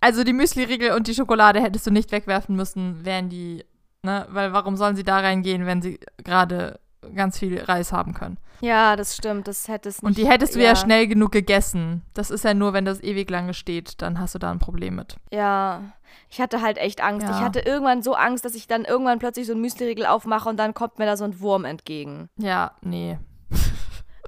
[0.00, 3.64] Also die Müsli-Riegel und die Schokolade hättest du nicht wegwerfen müssen, wären die,
[4.02, 6.78] ne, weil warum sollen sie da reingehen, wenn sie gerade
[7.14, 8.38] ganz viel Reis haben können?
[8.60, 9.48] Ja, das stimmt.
[9.48, 10.08] Das hätte es nicht.
[10.08, 10.74] Und die hättest du ja.
[10.76, 12.02] schnell genug gegessen.
[12.14, 14.96] Das ist ja nur, wenn das ewig lange steht, dann hast du da ein Problem
[14.96, 15.16] mit.
[15.30, 15.82] Ja,
[16.30, 17.26] ich hatte halt echt Angst.
[17.26, 17.36] Ja.
[17.36, 20.56] Ich hatte irgendwann so Angst, dass ich dann irgendwann plötzlich so ein Müsli-Riegel aufmache und
[20.56, 22.28] dann kommt mir da so ein Wurm entgegen.
[22.38, 23.18] Ja, nee.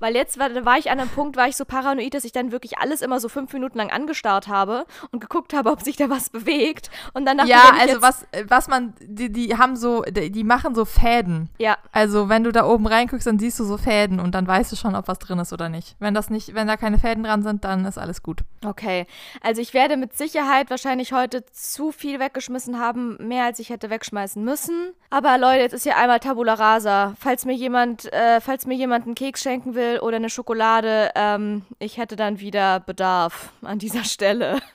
[0.01, 2.33] Weil jetzt war, da war ich an einem Punkt, war ich so paranoid, dass ich
[2.33, 5.97] dann wirklich alles immer so fünf Minuten lang angestarrt habe und geguckt habe, ob sich
[5.97, 6.91] da was bewegt.
[7.15, 10.75] Und dann Ja, ich also was, was man, die, die haben so, die die machen
[10.75, 11.49] so Fäden.
[11.59, 14.71] Ja, Also wenn du da oben reinguckst, dann siehst du so Fäden und dann weißt
[14.73, 15.97] du schon, ob was drin ist oder nicht.
[15.99, 18.41] Wenn das nicht, wenn da keine Fäden dran sind, dann ist alles gut.
[18.65, 19.07] okay.
[19.41, 23.91] Also ich werde mit Sicherheit wahrscheinlich heute zu viel weggeschmissen haben, mehr als ich hätte
[23.91, 24.93] wegschmeißen müssen.
[25.09, 27.15] Aber Leute, jetzt ist hier einmal Tabula Rasa.
[27.19, 31.65] Falls mir jemand, äh, falls mir jemand einen Keks schenken will oder eine Schokolade, ähm,
[31.79, 34.59] ich hätte dann wieder Bedarf an dieser Stelle.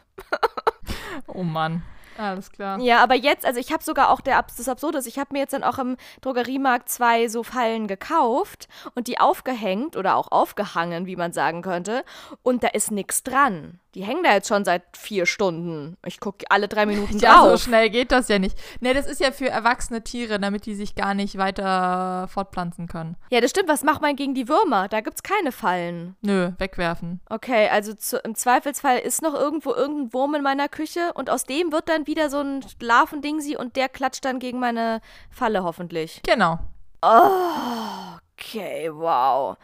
[1.28, 1.84] Oh Mann.
[2.18, 2.80] Alles klar.
[2.80, 5.34] Ja, aber jetzt, also ich habe sogar auch der Abs- das Absurde ist, ich habe
[5.34, 10.32] mir jetzt dann auch im Drogeriemarkt zwei so Fallen gekauft und die aufgehängt oder auch
[10.32, 12.04] aufgehangen, wie man sagen könnte,
[12.44, 13.80] und da ist nichts dran.
[13.94, 15.98] Die hängen da jetzt schon seit vier Stunden.
[16.06, 17.62] Ich gucke alle drei Minuten Ja, so drauf.
[17.64, 18.58] schnell geht das ja nicht.
[18.80, 23.18] Nee, das ist ja für erwachsene Tiere, damit die sich gar nicht weiter fortpflanzen können.
[23.32, 23.68] Ja, das stimmt.
[23.68, 24.88] Was macht man gegen die Würmer?
[24.88, 26.16] Da gibt's keine Fallen.
[26.22, 27.20] Nö, wegwerfen.
[27.30, 31.44] Okay, also zu, im Zweifelsfall ist noch irgendwo irgendein Wurm in meiner Küche und aus
[31.44, 36.22] dem wird dann wieder so ein Larvendingsi und der klatscht dann gegen meine Falle hoffentlich.
[36.26, 36.60] Genau.
[38.42, 39.56] Okay, wow.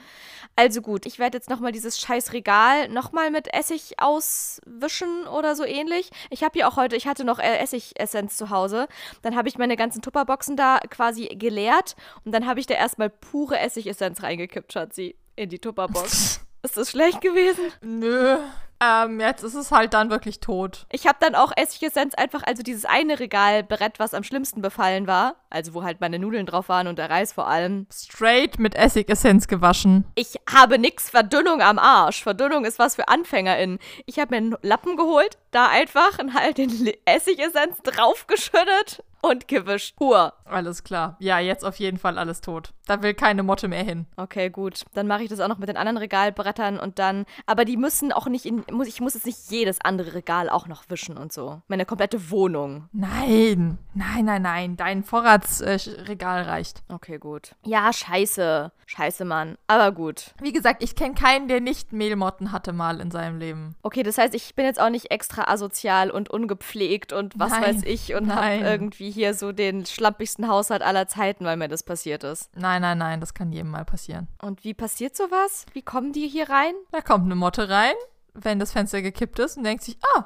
[0.55, 5.63] Also gut, ich werde jetzt nochmal dieses scheiß Regal nochmal mit Essig auswischen oder so
[5.63, 6.11] ähnlich.
[6.29, 8.87] Ich habe hier auch heute, ich hatte noch äh, Essigessenz zu Hause.
[9.23, 13.09] Dann habe ich meine ganzen Tupperboxen da quasi geleert und dann habe ich da erstmal
[13.09, 16.41] pure Essigessenz reingekippt, Schatzi, in die Tupperbox.
[16.63, 17.71] Ist das schlecht gewesen?
[17.81, 18.37] Nö.
[18.79, 20.85] Ähm, jetzt ist es halt dann wirklich tot.
[20.91, 25.35] Ich habe dann auch Essigessenz einfach, also dieses eine Regalbrett, was am schlimmsten befallen war,
[25.49, 27.87] also wo halt meine Nudeln drauf waren und der Reis vor allem.
[27.91, 30.05] Straight mit Essigessenz gewaschen.
[30.15, 32.21] Ich habe nix Verdünnung am Arsch.
[32.21, 33.79] Verdünnung ist was für AnfängerInnen.
[34.05, 39.95] Ich habe mir einen Lappen geholt, da einfach und halt den Essigessenz draufgeschüttet und gewischt.
[39.95, 40.33] Pur.
[40.45, 41.17] Alles klar.
[41.19, 42.73] Ja, jetzt auf jeden Fall alles tot.
[42.87, 44.05] Da will keine Motte mehr hin.
[44.15, 44.85] Okay, gut.
[44.93, 47.25] Dann mache ich das auch noch mit den anderen Regalbrettern und dann.
[47.45, 48.63] Aber die müssen auch nicht in.
[48.71, 51.61] Muss, ich muss jetzt nicht jedes andere Regal auch noch wischen und so.
[51.67, 52.89] Meine komplette Wohnung.
[52.93, 54.77] Nein, nein, nein, nein.
[54.77, 56.83] Dein Vorratsregal reicht.
[56.87, 57.55] Okay, gut.
[57.65, 58.71] Ja, scheiße.
[58.89, 59.57] Scheiße, Mann.
[59.67, 60.33] Aber gut.
[60.39, 63.75] Wie gesagt, ich kenne keinen, der nicht Mehlmotten hatte mal in seinem Leben.
[63.81, 67.63] Okay, das heißt, ich bin jetzt auch nicht extra asozial und ungepflegt und was Nein,
[67.63, 71.83] weiß ich und habe irgendwie hier so den schlampigsten Haushalt aller Zeiten, weil mir das
[71.83, 72.49] passiert ist.
[72.55, 74.27] Nein, nein, nein, das kann jedem mal passieren.
[74.41, 75.65] Und wie passiert sowas?
[75.73, 76.73] Wie kommen die hier rein?
[76.91, 77.95] Da kommt eine Motte rein,
[78.33, 80.25] wenn das Fenster gekippt ist und denkt sich, ah,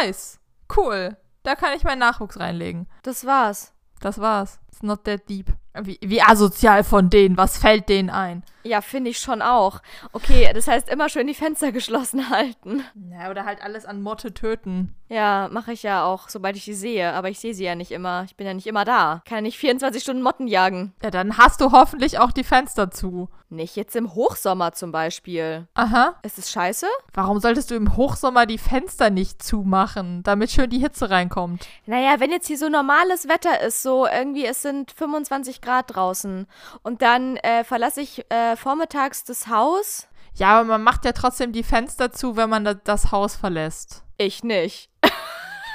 [0.00, 0.40] Reis.
[0.74, 1.16] Cool.
[1.42, 2.86] Da kann ich meinen Nachwuchs reinlegen.
[3.02, 3.72] Das war's.
[4.00, 4.58] Das war's.
[4.68, 5.52] It's not that deep.
[5.80, 7.36] Wie, wie asozial von denen.
[7.36, 8.44] Was fällt denen ein?
[8.64, 9.80] Ja, finde ich schon auch.
[10.12, 12.84] Okay, das heißt immer schön die Fenster geschlossen halten.
[13.12, 14.94] Ja, oder halt alles an Motte töten.
[15.08, 17.12] Ja, mache ich ja auch, sobald ich die sehe.
[17.12, 18.24] Aber ich sehe sie ja nicht immer.
[18.24, 19.22] Ich bin ja nicht immer da.
[19.26, 20.94] Kann ja nicht 24 Stunden Motten jagen.
[21.02, 23.28] Ja, dann hast du hoffentlich auch die Fenster zu.
[23.50, 25.68] Nicht jetzt im Hochsommer zum Beispiel.
[25.74, 26.16] Aha.
[26.22, 26.86] Ist es scheiße?
[27.12, 31.68] Warum solltest du im Hochsommer die Fenster nicht zumachen, damit schön die Hitze reinkommt?
[31.86, 36.46] Naja, wenn jetzt hier so normales Wetter ist, so irgendwie es sind 25 Grad draußen
[36.82, 40.08] und dann äh, verlasse ich äh, vormittags das Haus.
[40.34, 44.02] Ja, aber man macht ja trotzdem die Fenster zu, wenn man da, das Haus verlässt.
[44.18, 44.90] Ich nicht.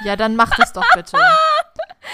[0.02, 1.18] Ja, dann mach das doch bitte.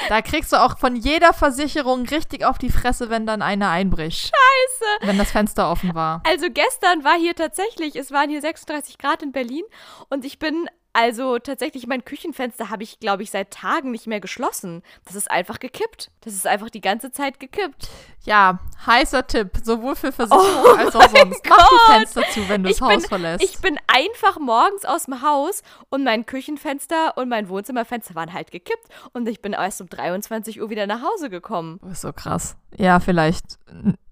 [0.09, 4.27] Da kriegst du auch von jeder Versicherung richtig auf die Fresse, wenn dann eine einbricht.
[4.27, 5.07] Scheiße.
[5.07, 6.23] Wenn das Fenster offen war.
[6.29, 9.65] Also gestern war hier tatsächlich, es waren hier 36 Grad in Berlin
[10.09, 14.21] und ich bin also tatsächlich mein Küchenfenster habe ich glaube ich seit Tagen nicht mehr
[14.21, 14.83] geschlossen.
[15.05, 16.11] Das ist einfach gekippt.
[16.23, 17.89] Das ist einfach die ganze Zeit gekippt.
[18.25, 21.43] Ja, heißer Tipp, sowohl für Versicherung als auch sonst.
[21.49, 21.69] Mach Gott.
[21.71, 23.45] die Fenster zu, wenn du das Ich Haus bin- verlässt.
[23.45, 28.51] Ich bin einfach morgens aus dem Haus und mein Küchenfenster und mein Wohnzimmerfenster waren halt
[28.51, 31.79] gekippt und ich bin erst um 23 Uhr wieder nach Hause gekommen.
[31.83, 32.57] Du bist so krass.
[32.77, 33.59] Ja, vielleicht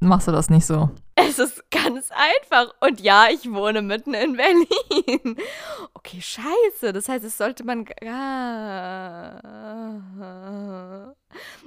[0.01, 0.91] machst du das nicht so.
[1.17, 2.75] Es ist ganz einfach.
[2.81, 5.37] Und ja, ich wohne mitten in Berlin.
[5.97, 6.93] Okay, scheiße.
[6.93, 7.87] Das heißt, es sollte man.
[8.07, 9.41] Ah.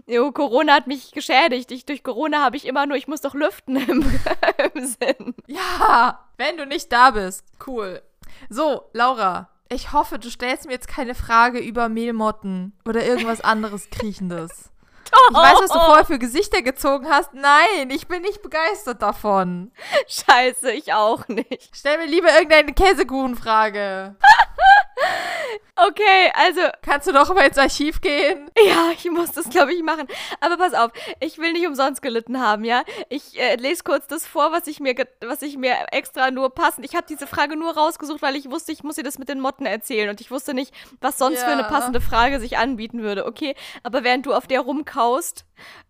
[0.06, 1.72] Jo, Corona hat mich geschädigt.
[1.72, 4.06] Ich, durch Corona habe ich immer nur, ich muss doch lüften im,
[4.74, 5.34] im Sinn.
[5.48, 7.46] Ja, wenn du nicht da bist.
[7.66, 8.04] Cool.
[8.50, 13.90] So, Laura, ich hoffe, du stellst mir jetzt keine Frage über Mehlmotten oder irgendwas anderes
[13.90, 14.70] Kriechendes.
[15.30, 17.34] Ich weiß, was du vorher für Gesichter gezogen hast.
[17.34, 19.72] Nein, ich bin nicht begeistert davon.
[20.08, 21.70] Scheiße, ich auch nicht.
[21.74, 24.16] Stell mir lieber irgendeine Käsekuchenfrage.
[25.76, 28.50] Okay, also Kannst du doch mal ins Archiv gehen?
[28.66, 30.08] Ja, ich muss das, glaube ich, machen.
[30.40, 32.84] Aber pass auf, ich will nicht umsonst gelitten haben, ja?
[33.10, 36.86] Ich äh, lese kurz das vor, was ich mir, was ich mir extra nur passend.
[36.86, 39.40] Ich habe diese Frage nur rausgesucht, weil ich wusste, ich muss dir das mit den
[39.40, 41.68] Motten erzählen und ich wusste nicht, was sonst für eine Ja.
[41.68, 43.26] passende Frage sich anbieten würde.
[43.26, 45.46] Okay, aber während du auf der rumkaust,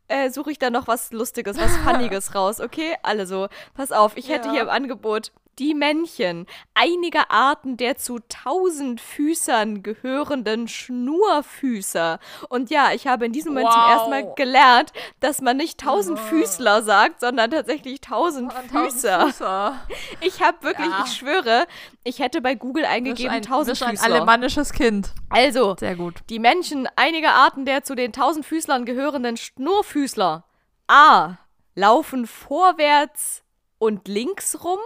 [0.09, 2.59] äh, suche ich da noch was Lustiges, was Funniges raus.
[2.59, 4.53] Okay, also pass auf, ich hätte Ja.
[4.53, 12.19] hier im Angebot die Männchen einiger Arten der zu Tausendfüßern gehörenden Schnurfüßer.
[12.49, 13.89] Und ja, ich habe in diesem Moment zum Wow.
[13.91, 19.27] ersten Mal gelernt, dass man nicht Tausendfüßler sagt, sondern tatsächlich Tausendfüßer.
[19.27, 19.75] Füßer.
[20.21, 21.03] Ich habe wirklich, Ja.
[21.05, 21.65] ich schwöre,
[22.03, 25.11] ich hätte bei Google eingegeben ein, wisch ein alemannisches Kind.
[25.29, 26.15] Also, Sehr gut.
[26.29, 30.45] die Menschen einiger Arten der zu den Tausendfüßlern gehörenden Schnurfüßler.
[30.87, 31.37] A.
[31.75, 33.43] Laufen vorwärts
[33.77, 34.79] und links rum,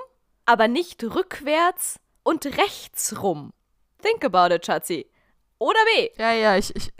[0.52, 3.54] aber nicht rückwärts und rechts rum.
[4.02, 5.10] Think about it, Schatzi.
[5.60, 6.10] Oder B.
[6.18, 6.92] Ja, ja, ich, ich,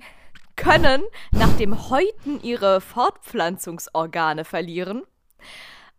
[0.56, 5.04] Können nach dem Häuten ihre Fortpflanzungsorgane verlieren.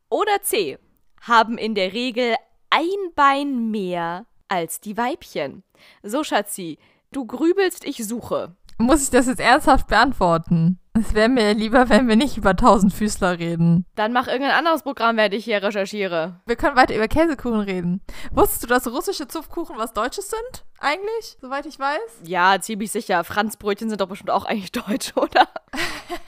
[0.09, 0.79] Oder C.
[1.21, 2.37] Haben in der Regel
[2.71, 5.63] ein Bein mehr als die Weibchen.
[6.03, 6.79] So, Schatzi,
[7.11, 8.57] du grübelst, ich suche.
[8.83, 10.81] Muss ich das jetzt ernsthaft beantworten?
[10.93, 13.87] Es wäre mir lieber, wenn wir nicht über Tausendfüßler reden.
[13.95, 16.41] Dann mach irgendein anderes Programm, während ich hier recherchiere.
[16.47, 18.03] Wir können weiter über Käsekuchen reden.
[18.33, 20.65] Wusstest du, dass russische Zupfkuchen was Deutsches sind?
[20.81, 21.39] Eigentlich?
[21.41, 22.23] Soweit ich weiß?
[22.25, 23.23] Ja, ziemlich sicher.
[23.23, 25.49] Franzbrötchen sind doch bestimmt auch eigentlich deutsch, oder?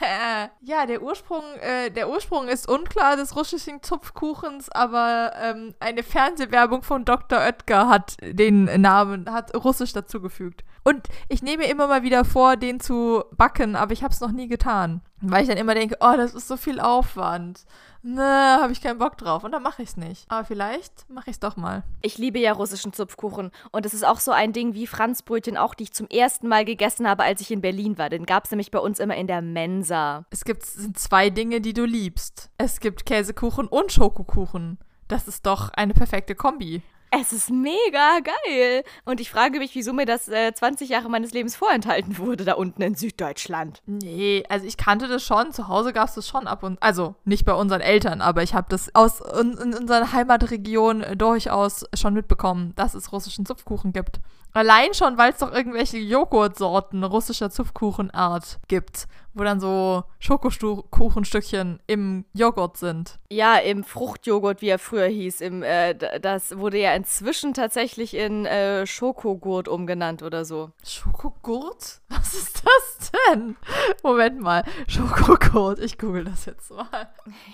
[0.62, 6.84] ja, der Ursprung, äh, der Ursprung ist unklar des russischen Zupfkuchens, aber ähm, eine Fernsehwerbung
[6.84, 7.40] von Dr.
[7.40, 10.64] Oetker hat den Namen, hat Russisch dazugefügt.
[10.84, 14.32] Und ich nehme immer mal wieder vor, den zu backen, aber ich habe es noch
[14.32, 15.00] nie getan.
[15.22, 17.64] Weil ich dann immer denke, oh, das ist so viel Aufwand.
[18.02, 19.44] Ne, habe ich keinen Bock drauf.
[19.44, 20.30] Und dann mache ich es nicht.
[20.30, 21.84] Aber vielleicht mache ich es doch mal.
[22.02, 23.50] Ich liebe ja russischen Zupfkuchen.
[23.72, 26.66] Und es ist auch so ein Ding wie Franzbrötchen, auch die ich zum ersten Mal
[26.66, 28.10] gegessen habe, als ich in Berlin war.
[28.10, 30.26] Den gab es nämlich bei uns immer in der Mensa.
[30.28, 32.50] Es gibt sind zwei Dinge, die du liebst.
[32.58, 34.76] Es gibt Käsekuchen und Schokokuchen.
[35.08, 36.82] Das ist doch eine perfekte Kombi.
[37.20, 38.82] Es ist mega geil.
[39.04, 42.54] Und ich frage mich, wieso mir das äh, 20 Jahre meines Lebens vorenthalten wurde, da
[42.54, 43.82] unten in Süddeutschland.
[43.86, 45.52] Nee, also ich kannte das schon.
[45.52, 48.54] Zu Hause gab es das schon ab und Also nicht bei unseren Eltern, aber ich
[48.54, 54.18] habe das aus in, in unserer Heimatregion durchaus schon mitbekommen, dass es russischen Zupfkuchen gibt.
[54.54, 62.24] Allein schon, weil es doch irgendwelche Joghurtsorten russischer Zupfkuchenart gibt, wo dann so Schokokuchenstückchen im
[62.32, 63.18] Joghurt sind.
[63.30, 65.40] Ja, im Fruchtjoghurt, wie er früher hieß.
[65.40, 70.70] Im, äh, das wurde ja inzwischen tatsächlich in äh, Schokogurt umgenannt oder so.
[70.86, 72.00] Schokogurt?
[72.08, 73.56] Was ist das denn?
[74.04, 74.62] Moment mal.
[74.86, 75.80] Schokogurt.
[75.80, 77.08] Ich google das jetzt mal.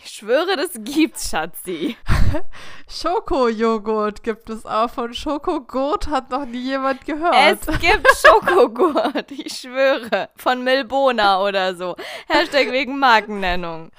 [0.05, 1.97] Ich schwöre, das gibt's, Schatzi.
[2.89, 4.91] Schokojoghurt gibt es auch.
[4.91, 7.69] Von Schokogurt hat noch nie jemand jemand gehört.
[7.69, 10.29] Es gibt Schokogurt, ich schwöre.
[10.37, 11.97] Von Milbona oder so.
[12.29, 13.91] Hashtag wegen Markennennung.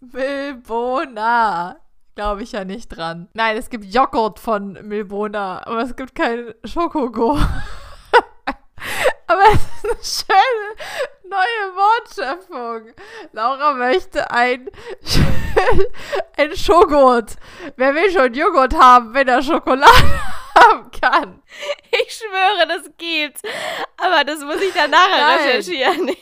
[0.00, 1.76] Milbona.
[2.14, 3.28] Glaube ich ja nicht dran.
[3.34, 7.40] Nein, es gibt Joghurt von Milbona, aber es gibt kein Schokogurt.
[9.26, 9.60] aber es
[10.04, 10.74] ist eine schöne
[11.30, 12.92] neue Wortschöpfung.
[13.32, 14.68] Laura möchte ein,
[16.36, 17.36] ein Schogurt.
[17.76, 20.20] Wer will schon Joghurt haben, wenn er Schokolade
[20.60, 21.42] haben kann.
[21.90, 23.42] Ich schwöre, das gibt's.
[23.96, 25.38] Aber das muss ich dann nachher Nein.
[25.38, 26.10] recherchieren.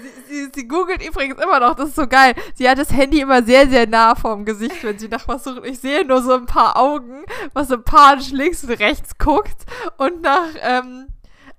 [0.00, 2.34] Sie, sie, sie, googelt übrigens immer noch, das ist so geil.
[2.54, 5.64] Sie hat das Handy immer sehr, sehr nah vorm Gesicht, wenn sie nach was sucht.
[5.64, 9.64] Ich sehe nur so ein paar Augen, was sympathisch links und rechts guckt.
[9.96, 11.08] Und nach, ähm,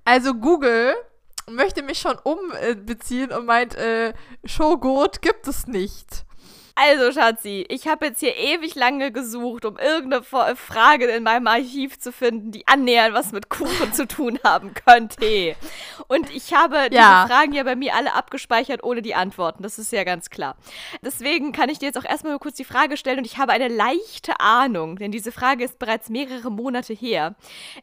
[0.04, 0.94] also Google
[1.50, 4.14] möchte mich schon umbeziehen und meint, äh,
[4.44, 6.24] Showgurt gibt es nicht.
[6.82, 10.24] Also, Schatzi, ich habe jetzt hier ewig lange gesucht, um irgendeine
[10.56, 15.56] Frage in meinem Archiv zu finden, die annähernd was mit Kuchen zu tun haben könnte.
[16.08, 17.24] Und ich habe ja.
[17.24, 19.62] diese Fragen ja bei mir alle abgespeichert ohne die Antworten.
[19.62, 20.56] Das ist ja ganz klar.
[21.02, 23.68] Deswegen kann ich dir jetzt auch erstmal kurz die Frage stellen und ich habe eine
[23.68, 27.34] leichte Ahnung, denn diese Frage ist bereits mehrere Monate her,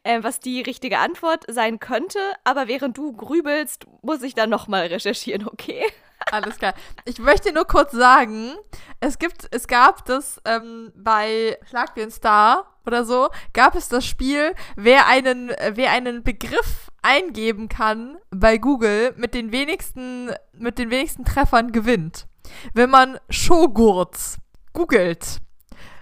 [0.01, 2.17] äh, was die richtige Antwort sein könnte.
[2.43, 5.83] Aber während du grübelst, muss ich dann nochmal recherchieren, okay?
[6.31, 6.73] Alles klar.
[7.05, 8.55] Ich möchte nur kurz sagen,
[8.99, 14.05] es gibt, es gab das ähm, bei Schlag den Star oder so, gab es das
[14.05, 20.89] Spiel, wer einen, wer einen Begriff eingeben kann bei Google mit den wenigsten, mit den
[20.89, 22.27] wenigsten Treffern gewinnt.
[22.73, 24.37] Wenn man Showgurts
[24.73, 25.39] googelt,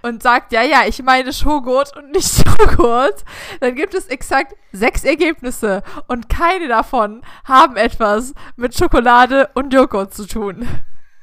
[0.02, 3.24] und sagt, ja, ja, ich meine Joghurt und nicht Joghurt,
[3.60, 10.14] dann gibt es exakt sechs Ergebnisse und keine davon haben etwas mit Schokolade und Joghurt
[10.14, 10.68] zu tun.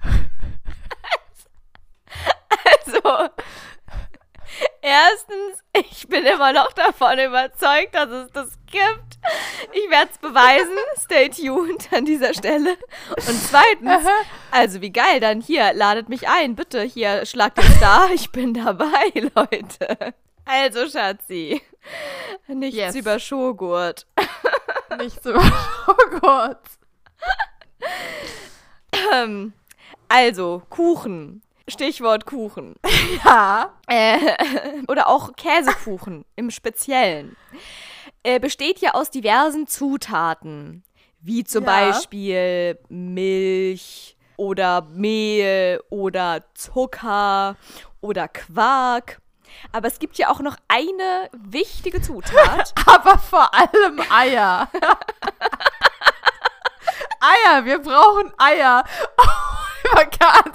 [2.86, 3.30] Also,
[4.84, 9.18] erstens, ich bin immer noch davon überzeugt, dass es das gibt.
[9.72, 10.78] Ich werde es beweisen.
[11.00, 12.78] Stay tuned an dieser Stelle.
[13.16, 14.06] Und zweitens,
[14.52, 16.56] also wie geil, dann hier, ladet mich ein.
[16.56, 18.12] Bitte, hier, schlagt den Star.
[18.14, 20.14] Ich bin dabei, Leute.
[20.46, 21.62] Also, Schatzi.
[22.48, 22.96] Nichts yes.
[22.96, 24.06] über Schogurt.
[25.00, 26.60] Nichts über Schogurt.
[29.14, 29.54] Ähm,
[30.10, 31.42] also, Kuchen.
[31.74, 32.76] Stichwort Kuchen.
[33.26, 33.74] Ja.
[33.88, 34.18] Äh,
[34.88, 37.36] oder auch Käsekuchen im Speziellen.
[38.24, 40.84] Äh, besteht ja aus diversen Zutaten.
[41.20, 41.70] Wie zum ja.
[41.70, 47.58] Beispiel Milch oder Mehl oder Zucker
[48.02, 49.20] oder Quark.
[49.72, 52.74] Aber es gibt ja auch noch eine wichtige Zutat.
[52.86, 54.70] Aber vor allem Eier.
[57.20, 58.84] Eier, wir brauchen Eier.
[59.18, 60.54] Oh, man kann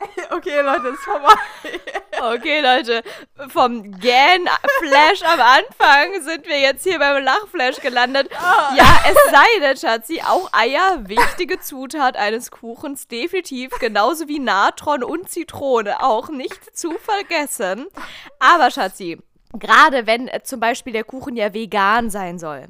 [0.30, 1.34] Okay, Leute, ist vorbei.
[2.22, 3.02] Okay, Leute,
[3.48, 8.28] vom Gan-Flash am Anfang sind wir jetzt hier beim Lachflash gelandet.
[8.76, 15.02] Ja, es sei denn, Schatzi, auch Eier, wichtige Zutat eines Kuchens, definitiv, genauso wie Natron
[15.02, 17.86] und Zitrone, auch nicht zu vergessen.
[18.38, 19.18] Aber, Schatzi,
[19.54, 22.66] gerade wenn äh, zum Beispiel der Kuchen ja vegan sein soll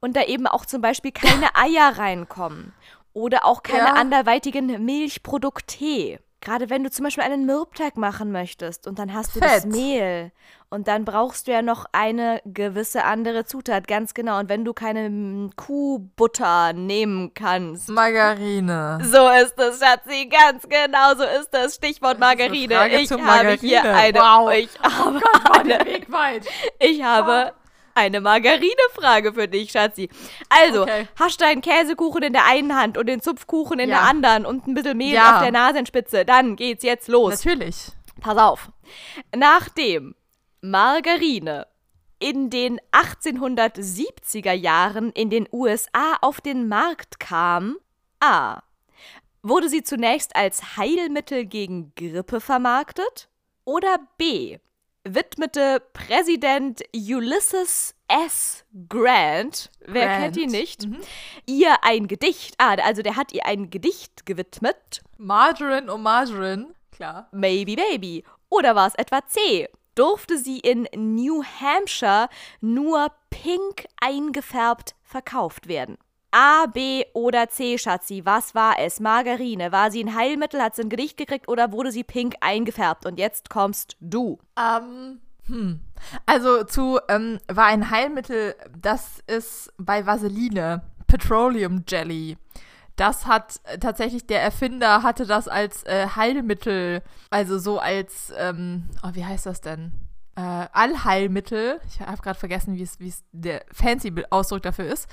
[0.00, 2.72] und da eben auch zum Beispiel keine Eier reinkommen
[3.12, 3.92] oder auch keine Ja.
[3.94, 6.18] anderweitigen Milchprodukte.
[6.40, 9.66] Gerade wenn du zum Beispiel einen Mürbteig machen möchtest und dann hast du das Fett.
[9.72, 10.32] Mehl
[10.68, 14.38] und dann brauchst du ja noch eine gewisse andere Zutat, ganz genau.
[14.38, 18.98] Und wenn du keine mm, Kuhbutter nehmen kannst, Margarine.
[19.02, 21.76] so ist es, Schatzi, ganz genau so ist es.
[21.76, 22.74] Stichwort Margarine.
[22.74, 23.22] Frage Ich habe
[23.60, 23.94] hier Margarine.
[23.94, 24.52] eine, Wow.
[24.52, 26.46] ich habe War eine, der Weg weit.
[26.78, 27.52] ich habe
[27.96, 30.08] eine Margarine-Frage für dich, Schatzi.
[30.48, 31.08] Also, Okay.
[31.18, 33.96] hast du einen Käsekuchen in der einen Hand und den Zupfkuchen in Ja.
[34.00, 35.36] der anderen und ein bisschen Mehl Ja.
[35.36, 37.44] auf der Nasenspitze, dann geht's jetzt los.
[37.44, 37.88] Natürlich.
[38.20, 38.70] Pass auf.
[39.34, 40.14] Nachdem
[40.60, 41.66] Margarine
[42.18, 47.76] in den 1870er Jahren in den USA auf den Markt kam,
[48.20, 48.60] a.
[49.42, 53.28] Wurde sie zunächst als Heilmittel gegen Grippe vermarktet?
[53.64, 54.58] Oder b.
[55.08, 58.64] Widmete Präsident Ulysses S.
[58.88, 60.22] Grant, wer Grant.
[60.22, 60.98] kennt ihn nicht, Mhm.
[61.46, 66.74] ihr ein Gedicht, ah, also der hat ihr ein Gedicht gewidmet, Margarine und Margarine.
[66.90, 67.28] Klar.
[67.30, 68.24] Maybe Baby.
[68.48, 69.68] Oder war es etwa C?
[69.94, 72.28] Durfte sie in New Hampshire
[72.60, 75.98] nur pink eingefärbt verkauft werden?
[76.38, 79.00] A, B oder C, Schatzi, was war es?
[79.00, 79.72] Margarine.
[79.72, 83.06] War sie ein Heilmittel, hat sie ein Gedicht gekriegt oder wurde sie pink eingefärbt?
[83.06, 84.38] Und jetzt kommst du.
[84.54, 85.80] Ähm, hm.
[86.26, 92.36] Also zu ähm, war ein Heilmittel, das ist bei Vaseline, Petroleum Jelly.
[92.96, 98.90] Das hat äh, tatsächlich der Erfinder hatte das als äh, Heilmittel, also so als, ähm,
[99.02, 100.05] oh, wie heißt das denn?
[100.36, 101.80] Äh, Allheilmittel.
[101.88, 105.08] Ich habe gerade vergessen, wie es der fancy Ausdruck dafür ist.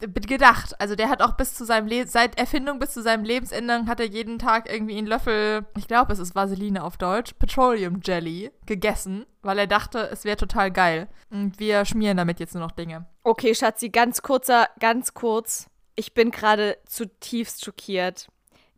[0.00, 0.80] Gedacht.
[0.80, 3.98] Also der hat auch bis zu seinem Le seit Erfindung bis zu seinem Lebensende hat
[3.98, 8.52] er jeden Tag irgendwie einen Löffel, ich glaube, es ist Vaseline auf Deutsch, Petroleum Jelly
[8.66, 11.08] gegessen, weil er dachte, es wäre total geil.
[11.30, 13.06] Und wir schmieren damit jetzt nur noch Dinge.
[13.24, 15.66] Okay, Schatzi, ganz kurzer, ganz kurz.
[15.96, 18.28] Ich bin gerade zutiefst schockiert,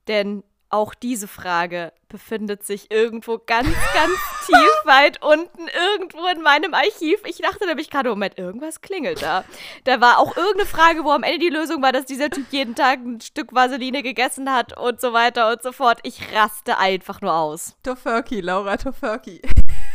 [0.09, 4.15] denn auch diese Frage befindet sich irgendwo ganz, ganz
[4.47, 7.21] tief weit unten, irgendwo in meinem Archiv.
[7.25, 9.45] Ich dachte nämlich gerade, Moment, irgendwas klingelt da.
[9.85, 12.75] Da war auch irgendeine Frage, wo am Ende die Lösung war, dass dieser Typ jeden
[12.75, 15.99] Tag ein Stück Vaseline gegessen hat und so weiter und so fort.
[16.03, 17.77] Ich raste einfach nur aus.
[17.83, 19.41] Tofurkey, Laura Tofurkey.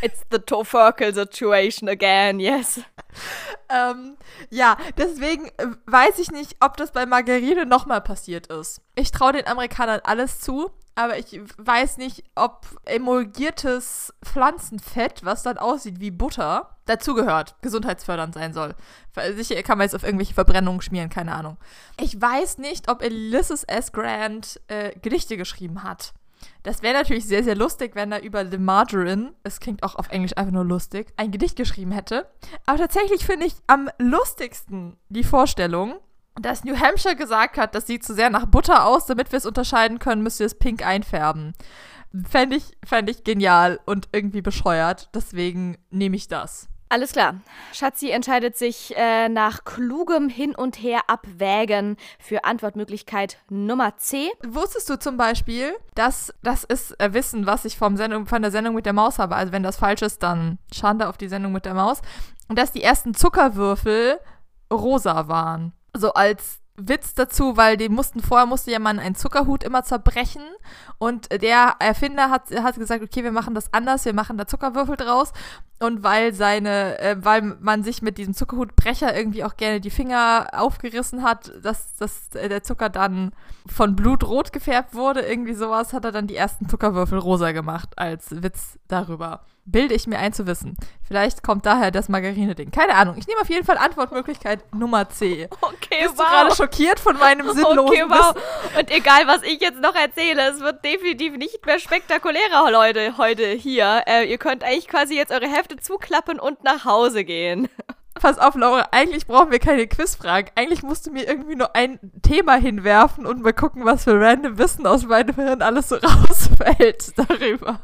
[0.02, 2.82] It's the Tofurkel situation again, yes.
[3.70, 4.18] Ähm,
[4.50, 8.82] ja, deswegen äh, weiß ich nicht, ob das bei Margarine nochmal passiert ist.
[8.96, 15.58] Ich traue den Amerikanern alles zu, aber ich weiß nicht, ob emulgiertes Pflanzenfett, was dann
[15.58, 18.76] aussieht wie Butter, dazugehört, gesundheitsfördernd sein soll.
[19.36, 21.58] Sicher kann man jetzt auf irgendwelche Verbrennungen schmieren, keine Ahnung.
[22.00, 23.92] Ich weiß nicht, ob Ulysses S.
[23.92, 26.14] Grant äh, Gedichte geschrieben hat.
[26.64, 30.10] Das wäre natürlich sehr, sehr lustig, wenn er über The Margarine, es klingt auch auf
[30.10, 32.28] Englisch einfach nur lustig, ein Gedicht geschrieben hätte.
[32.66, 35.96] Aber tatsächlich finde ich am lustigsten die Vorstellung,
[36.36, 39.46] dass New Hampshire gesagt hat, das sieht zu sehr nach Butter aus, damit wir es
[39.46, 41.54] unterscheiden können, müsst ihr es pink einfärben.
[42.28, 45.10] Fände ich, fänd ich genial und irgendwie bescheuert.
[45.14, 46.68] Deswegen nehme ich das.
[46.88, 47.36] Alles klar.
[47.74, 54.30] Schatzi entscheidet sich äh, nach klugem Hin und Her abwägen für Antwortmöglichkeit Nummer C.
[54.48, 58.52] Wusstest du zum Beispiel, dass das ist äh, Wissen, was ich vom Sendung, von der
[58.52, 59.36] Sendung mit der Maus habe?
[59.36, 62.02] Also wenn das falsch ist, dann Schande auf die Sendung mit der Maus.
[62.48, 64.20] Und dass die ersten Zuckerwürfel
[64.72, 65.74] rosa waren.
[65.94, 70.42] So als Witz dazu, weil die mussten vorher musste ja man einen Zuckerhut immer zerbrechen
[70.98, 74.98] und der Erfinder hat, hat gesagt, okay, wir machen das anders, wir machen da Zuckerwürfel
[74.98, 75.32] draus
[75.80, 80.48] und weil seine, äh, weil man sich mit diesem Zuckerhutbrecher irgendwie auch gerne die Finger
[80.52, 83.32] aufgerissen hat, dass, dass der Zucker dann
[83.68, 87.98] von Blut rot gefärbt wurde, irgendwie sowas, hat er dann die ersten Zuckerwürfel rosa gemacht
[87.98, 89.46] als Witz darüber.
[89.66, 90.78] Bilde ich mir ein zu wissen.
[91.08, 92.70] Vielleicht kommt daher das Margarine-Ding.
[92.70, 93.16] Keine Ahnung.
[93.18, 95.50] Ich nehme auf jeden Fall Antwortmöglichkeit Nummer C.
[95.62, 98.36] Okay, Bist du gerade schockiert von meinem sinnlosen Okay, wow.
[98.36, 98.80] Wissen?
[98.80, 103.48] Und egal, was ich jetzt noch erzähle, es wird definitiv nicht mehr spektakulärer, Leute, heute
[103.48, 104.04] hier.
[104.08, 107.68] Äh, ihr könnt eigentlich quasi jetzt eure Hefte zuklappen und nach Hause gehen.
[108.16, 110.52] Pass auf, Laura, eigentlich brauchen wir keine Quizfragen.
[110.56, 114.58] Eigentlich musst du mir irgendwie nur ein Thema hinwerfen und mal gucken, was für random
[114.58, 117.80] Wissen aus meinem Hirn alles so rausfällt darüber.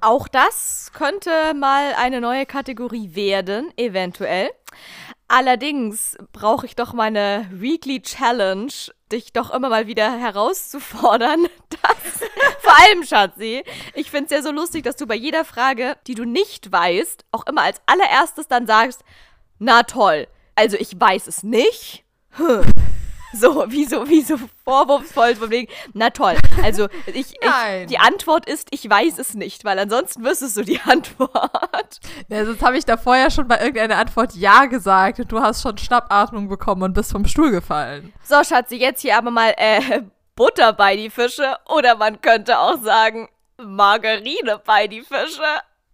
[0.00, 4.50] Auch das könnte mal eine neue Kategorie werden, eventuell.
[5.28, 8.70] Allerdings brauche ich doch meine Weekly Challenge,
[9.10, 11.46] dich doch immer mal wieder herauszufordern.
[11.82, 12.30] Das,
[12.60, 13.62] vor allem, Schatzi,
[13.94, 17.24] ich finde es ja so lustig, dass du bei jeder Frage, die du nicht weißt,
[17.32, 19.02] auch immer als allererstes dann sagst,
[19.58, 22.04] na toll, also ich weiß es nicht.
[22.30, 22.64] Hm.
[23.38, 26.36] So, wie so, wie so vorwurfsvoll von wegen, na toll.
[26.62, 30.80] Also, ich, ich, die Antwort ist, ich weiß es nicht, weil ansonsten wüsstest du die
[30.84, 32.00] Antwort.
[32.28, 35.62] Ja, sonst habe ich da vorher schon bei irgendeiner Antwort Ja gesagt und du hast
[35.62, 38.12] schon Schnappatmung bekommen und bist vom Stuhl gefallen.
[38.22, 40.02] So, Schatzi, jetzt hier aber mal äh,
[40.34, 43.28] Butter bei die Fische oder man könnte auch sagen
[43.58, 45.42] Margarine bei die Fische.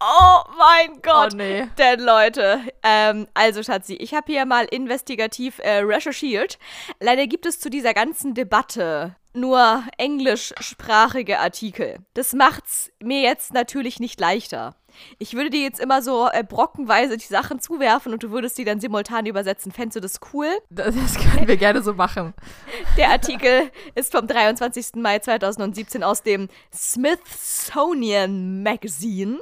[0.05, 1.33] Oh mein Gott.
[1.33, 1.69] Oh nee.
[1.79, 6.59] Denn Leute, ähm, also Schatzi, ich habe hier mal investigativ äh, recherchiert.
[6.99, 11.99] Leider gibt es zu dieser ganzen Debatte nur englischsprachige Artikel.
[12.15, 14.75] Das macht's mir jetzt natürlich nicht leichter.
[15.19, 18.65] Ich würde dir jetzt immer so äh, brockenweise die Sachen zuwerfen und du würdest die
[18.65, 19.73] dann simultan übersetzen.
[19.73, 20.49] Fändest du das cool?
[20.69, 22.35] Das, das können wir gerne so machen.
[22.99, 24.97] Der Artikel ist vom 23.
[24.97, 29.39] Mai 2017 aus dem Smithsonian Magazine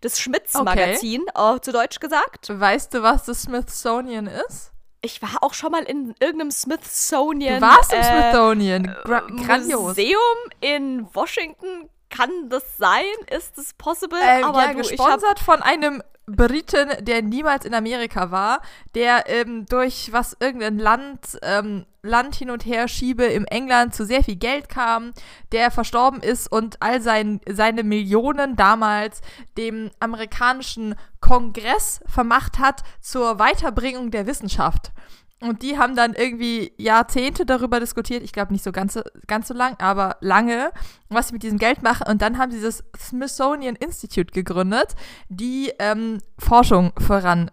[0.00, 1.60] das Schmitz-Magazin, okay.
[1.60, 2.48] zu Deutsch gesagt.
[2.48, 4.72] Weißt du, was das Smithsonian ist?
[5.02, 7.60] Ich war auch schon mal in irgendeinem Smithsonian.
[7.60, 8.96] Du warst im äh, Smithsonian.
[9.04, 9.82] Gra grandios.
[9.82, 11.88] Museum in Washington.
[12.08, 13.04] Kann das sein?
[13.30, 14.18] Ist das possible?
[14.22, 18.60] Ähm, Aber ja, du, gesponsert von einem Briten, der niemals in Amerika war,
[18.96, 24.04] der ähm, durch was irgendein Land, ähm, Land hin und her schiebe im England zu
[24.04, 25.12] sehr viel Geld kam,
[25.52, 29.20] der verstorben ist und all sein, seine Millionen damals
[29.56, 34.92] dem amerikanischen Kongress vermacht hat zur Weiterbringung der Wissenschaft.
[35.40, 38.22] Und die haben dann irgendwie Jahrzehnte darüber diskutiert.
[38.22, 40.70] Ich glaube nicht so ganz, ganz so lang, aber lange,
[41.10, 42.06] was sie mit diesem Geld machen.
[42.08, 44.94] Und dann haben sie das Smithsonian Institute gegründet,
[45.28, 47.52] die ähm, Forschung vorantreiben.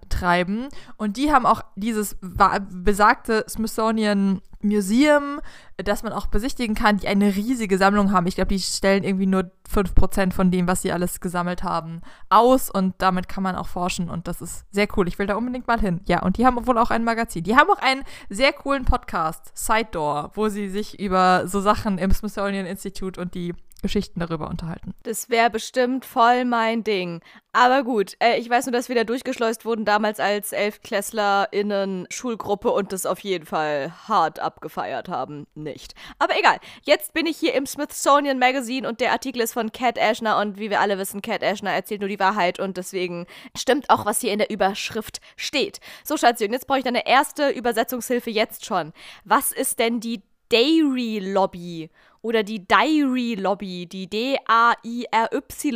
[0.97, 5.41] Und die haben auch dieses besagte Smithsonian Museum,
[5.77, 8.27] das man auch besichtigen kann, die eine riesige Sammlung haben.
[8.27, 12.69] Ich glaube, die stellen irgendwie nur 5% von dem, was sie alles gesammelt haben, aus
[12.69, 15.07] und damit kann man auch forschen und das ist sehr cool.
[15.07, 16.01] Ich will da unbedingt mal hin.
[16.05, 17.43] Ja, und die haben wohl auch ein Magazin.
[17.43, 21.97] Die haben auch einen sehr coolen Podcast, Side Door, wo sie sich über so Sachen
[21.97, 23.53] im Smithsonian Institute und die
[23.83, 24.95] Geschichten darüber unterhalten.
[25.03, 27.21] Das wäre bestimmt voll mein Ding.
[27.51, 32.71] Aber gut, äh, ich weiß nur, dass wir da durchgeschleust wurden damals als ElfklässlerInnen Schulgruppe
[32.71, 35.45] und das auf jeden Fall hart abgefeiert haben.
[35.53, 35.93] Nicht.
[36.17, 36.57] Aber egal.
[36.81, 40.57] Jetzt bin ich hier im Smithsonian Magazine und der Artikel ist von Cat Ashner und
[40.57, 44.21] wie wir alle wissen, Cat Ashner erzählt nur die Wahrheit und deswegen stimmt auch, was
[44.21, 45.79] hier in der Überschrift steht.
[46.03, 48.93] So, Schatzi, und jetzt brauche ich deine erste Übersetzungshilfe jetzt schon.
[49.25, 51.89] Was ist denn die Dairy Lobby?
[52.23, 55.75] Oder die Dairy Lobby, die D-A-I-R-Y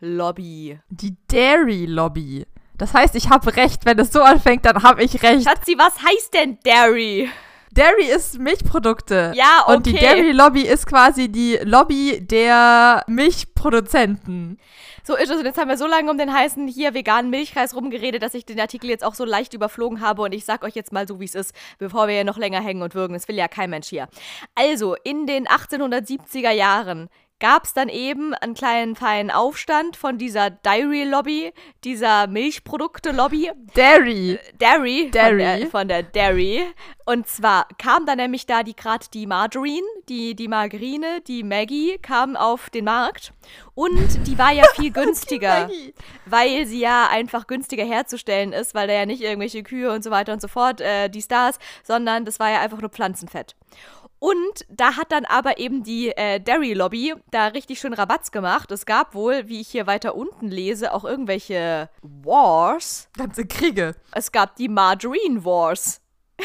[0.00, 0.78] Lobby.
[0.88, 2.46] Die Dairy Lobby.
[2.78, 3.84] Das heißt, ich habe recht.
[3.84, 5.46] Wenn es so anfängt, dann habe ich recht.
[5.46, 7.28] Schatzi, was heißt denn Dairy?
[7.72, 9.32] Dairy ist Milchprodukte.
[9.34, 9.76] Ja, okay.
[9.76, 14.58] Und die Dairy Lobby ist quasi die Lobby der Milchproduzenten.
[15.04, 15.38] So ist es.
[15.38, 18.44] Und jetzt haben wir so lange um den heißen hier veganen Milchreis rumgeredet, dass ich
[18.44, 20.22] den Artikel jetzt auch so leicht überflogen habe.
[20.22, 22.60] Und ich sag euch jetzt mal so, wie es ist, bevor wir ja noch länger
[22.60, 23.14] hängen und würgen.
[23.14, 24.08] Das will ja kein Mensch hier.
[24.54, 27.08] Also, in den 1870er Jahren
[27.40, 31.52] gab es dann eben einen kleinen feinen Aufstand von dieser Dairy-Lobby,
[31.84, 33.52] dieser Milchprodukte-Lobby.
[33.74, 34.38] Dairy.
[34.58, 35.10] Dairy.
[35.10, 35.38] Dairy.
[35.38, 36.64] Von der, von der Dairy.
[37.06, 41.98] Und zwar kam dann nämlich da die gerade die Margarine, die, die Margarine, die Maggie
[41.98, 43.32] kam auf den Markt.
[43.74, 45.70] Und die war ja viel günstiger,
[46.26, 50.10] weil sie ja einfach günstiger herzustellen ist, weil da ja nicht irgendwelche Kühe und so
[50.10, 53.54] weiter und so fort, äh, die Stars, sondern das war ja einfach nur Pflanzenfett.
[54.18, 58.70] Und da hat dann aber eben die äh, Dairy Lobby da richtig schön Rabatz gemacht.
[58.72, 63.08] Es gab wohl, wie ich hier weiter unten lese, auch irgendwelche Wars.
[63.16, 63.94] Ganze Kriege.
[64.12, 66.00] Es gab die Margarine Wars.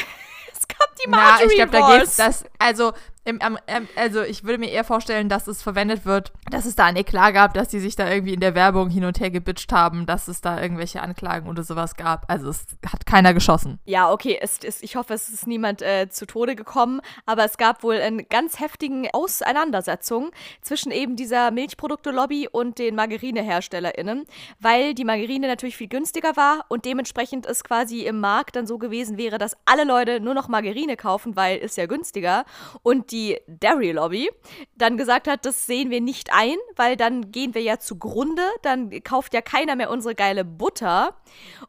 [0.52, 1.90] es gab die Margarine ja, ich glaub, Wars.
[1.90, 2.92] Da geht's das, also
[3.24, 6.84] im, ähm, also ich würde mir eher vorstellen, dass es verwendet wird, dass es da
[6.84, 9.72] ein Eklat gab, dass die sich da irgendwie in der Werbung hin und her gebitcht
[9.72, 12.30] haben, dass es da irgendwelche Anklagen oder sowas gab.
[12.30, 13.78] Also es hat keiner geschossen.
[13.86, 17.56] Ja, okay, es ist, ich hoffe, es ist niemand äh, zu Tode gekommen, aber es
[17.56, 24.26] gab wohl eine ganz heftigen Auseinandersetzung zwischen eben dieser Milchprodukte-Lobby und den MargarineherstellerInnen,
[24.60, 28.76] weil die Margarine natürlich viel günstiger war und dementsprechend es quasi im Markt dann so
[28.76, 32.44] gewesen wäre, dass alle Leute nur noch Margarine kaufen, weil ist ja günstiger
[32.82, 34.28] und die Dairy Lobby
[34.76, 38.90] dann gesagt hat, das sehen wir nicht ein, weil dann gehen wir ja zugrunde, dann
[39.04, 41.14] kauft ja keiner mehr unsere geile Butter.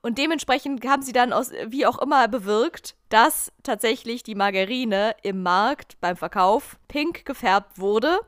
[0.02, 5.43] Und dementsprechend haben sie dann aus, wie auch immer bewirkt, dass tatsächlich die Margarine im
[5.43, 8.20] Markt beim Verkauf pink gefärbt wurde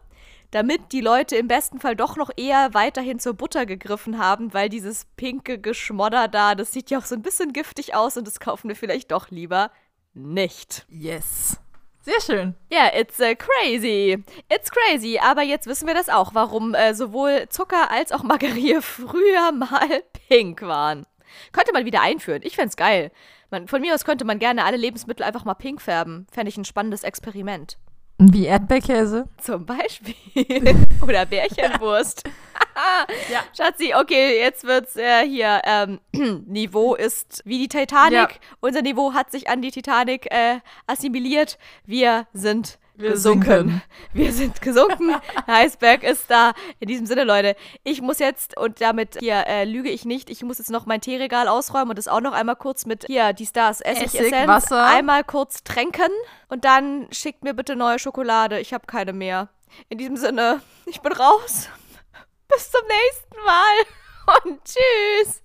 [0.51, 4.70] damit die Leute im besten Fall doch noch eher weiterhin zur Butter gegriffen haben, weil
[4.70, 8.39] dieses pinke Geschmodder da, das sieht ja auch so ein bisschen giftig aus und das
[8.39, 9.72] kaufen wir vielleicht doch lieber
[10.13, 10.86] nicht.
[10.89, 11.59] Yes.
[12.08, 12.55] Sehr schön.
[12.72, 14.24] Ja, yeah, it's uh, crazy.
[14.49, 15.20] It's crazy.
[15.22, 20.03] Aber jetzt wissen wir das auch, warum äh, sowohl Zucker als auch Margarine früher mal
[20.30, 21.05] pink waren.
[21.51, 22.43] Könnte man wieder einführen.
[22.46, 23.12] Ich fände geil.
[23.51, 26.28] Man, von mir aus könnte man gerne alle Lebensmittel einfach mal pink färben.
[26.32, 27.78] Fände ich ein spannendes Experiment.
[28.19, 29.27] Wie Erdbeerkäse?
[29.37, 30.15] Zum Beispiel.
[31.01, 32.23] Oder Bärchenwurst.
[33.31, 33.43] ja.
[33.55, 35.61] Schatzi, okay, jetzt wird's äh, hier.
[35.65, 35.99] Ähm,
[36.47, 38.13] Niveau ist wie die Titanic.
[38.13, 38.29] Ja.
[38.59, 41.59] Unser Niveau hat sich an die Titanic äh, assimiliert.
[41.85, 43.45] Wir sind wir gesunken.
[43.45, 43.82] Sinken.
[44.13, 45.15] Wir sind gesunken.
[45.45, 46.53] Eisberg ist da.
[46.79, 50.43] In diesem Sinne, Leute, ich muss jetzt, und damit hier äh, lüge ich nicht, ich
[50.43, 53.45] muss jetzt noch mein Teeregal ausräumen und das auch noch einmal kurz mit hier, die
[53.45, 54.86] Stars, Essig, Essig Essenz, Wasser.
[54.86, 56.11] einmal kurz tränken.
[56.49, 58.59] Und dann schickt mir bitte neue Schokolade.
[58.59, 59.49] Ich habe keine mehr.
[59.89, 61.69] In diesem Sinne, ich bin raus.
[62.47, 64.43] Bis zum nächsten Mal.
[64.43, 65.43] Und tschüss.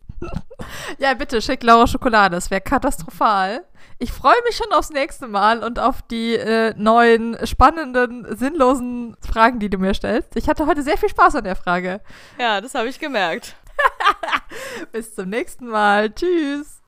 [0.99, 2.37] Ja, bitte, schick Laura Schokolade.
[2.37, 3.65] Das wäre katastrophal.
[4.03, 9.61] Ich freue mich schon aufs nächste Mal und auf die äh, neuen, spannenden, sinnlosen Fragen,
[9.61, 10.35] die du mir stellst.
[10.35, 12.01] Ich hatte heute sehr viel Spaß an der Frage.
[12.37, 13.55] Ja, das habe ich gemerkt.
[14.93, 16.13] Bis zum nächsten Mal.
[16.13, 16.81] Tschüss.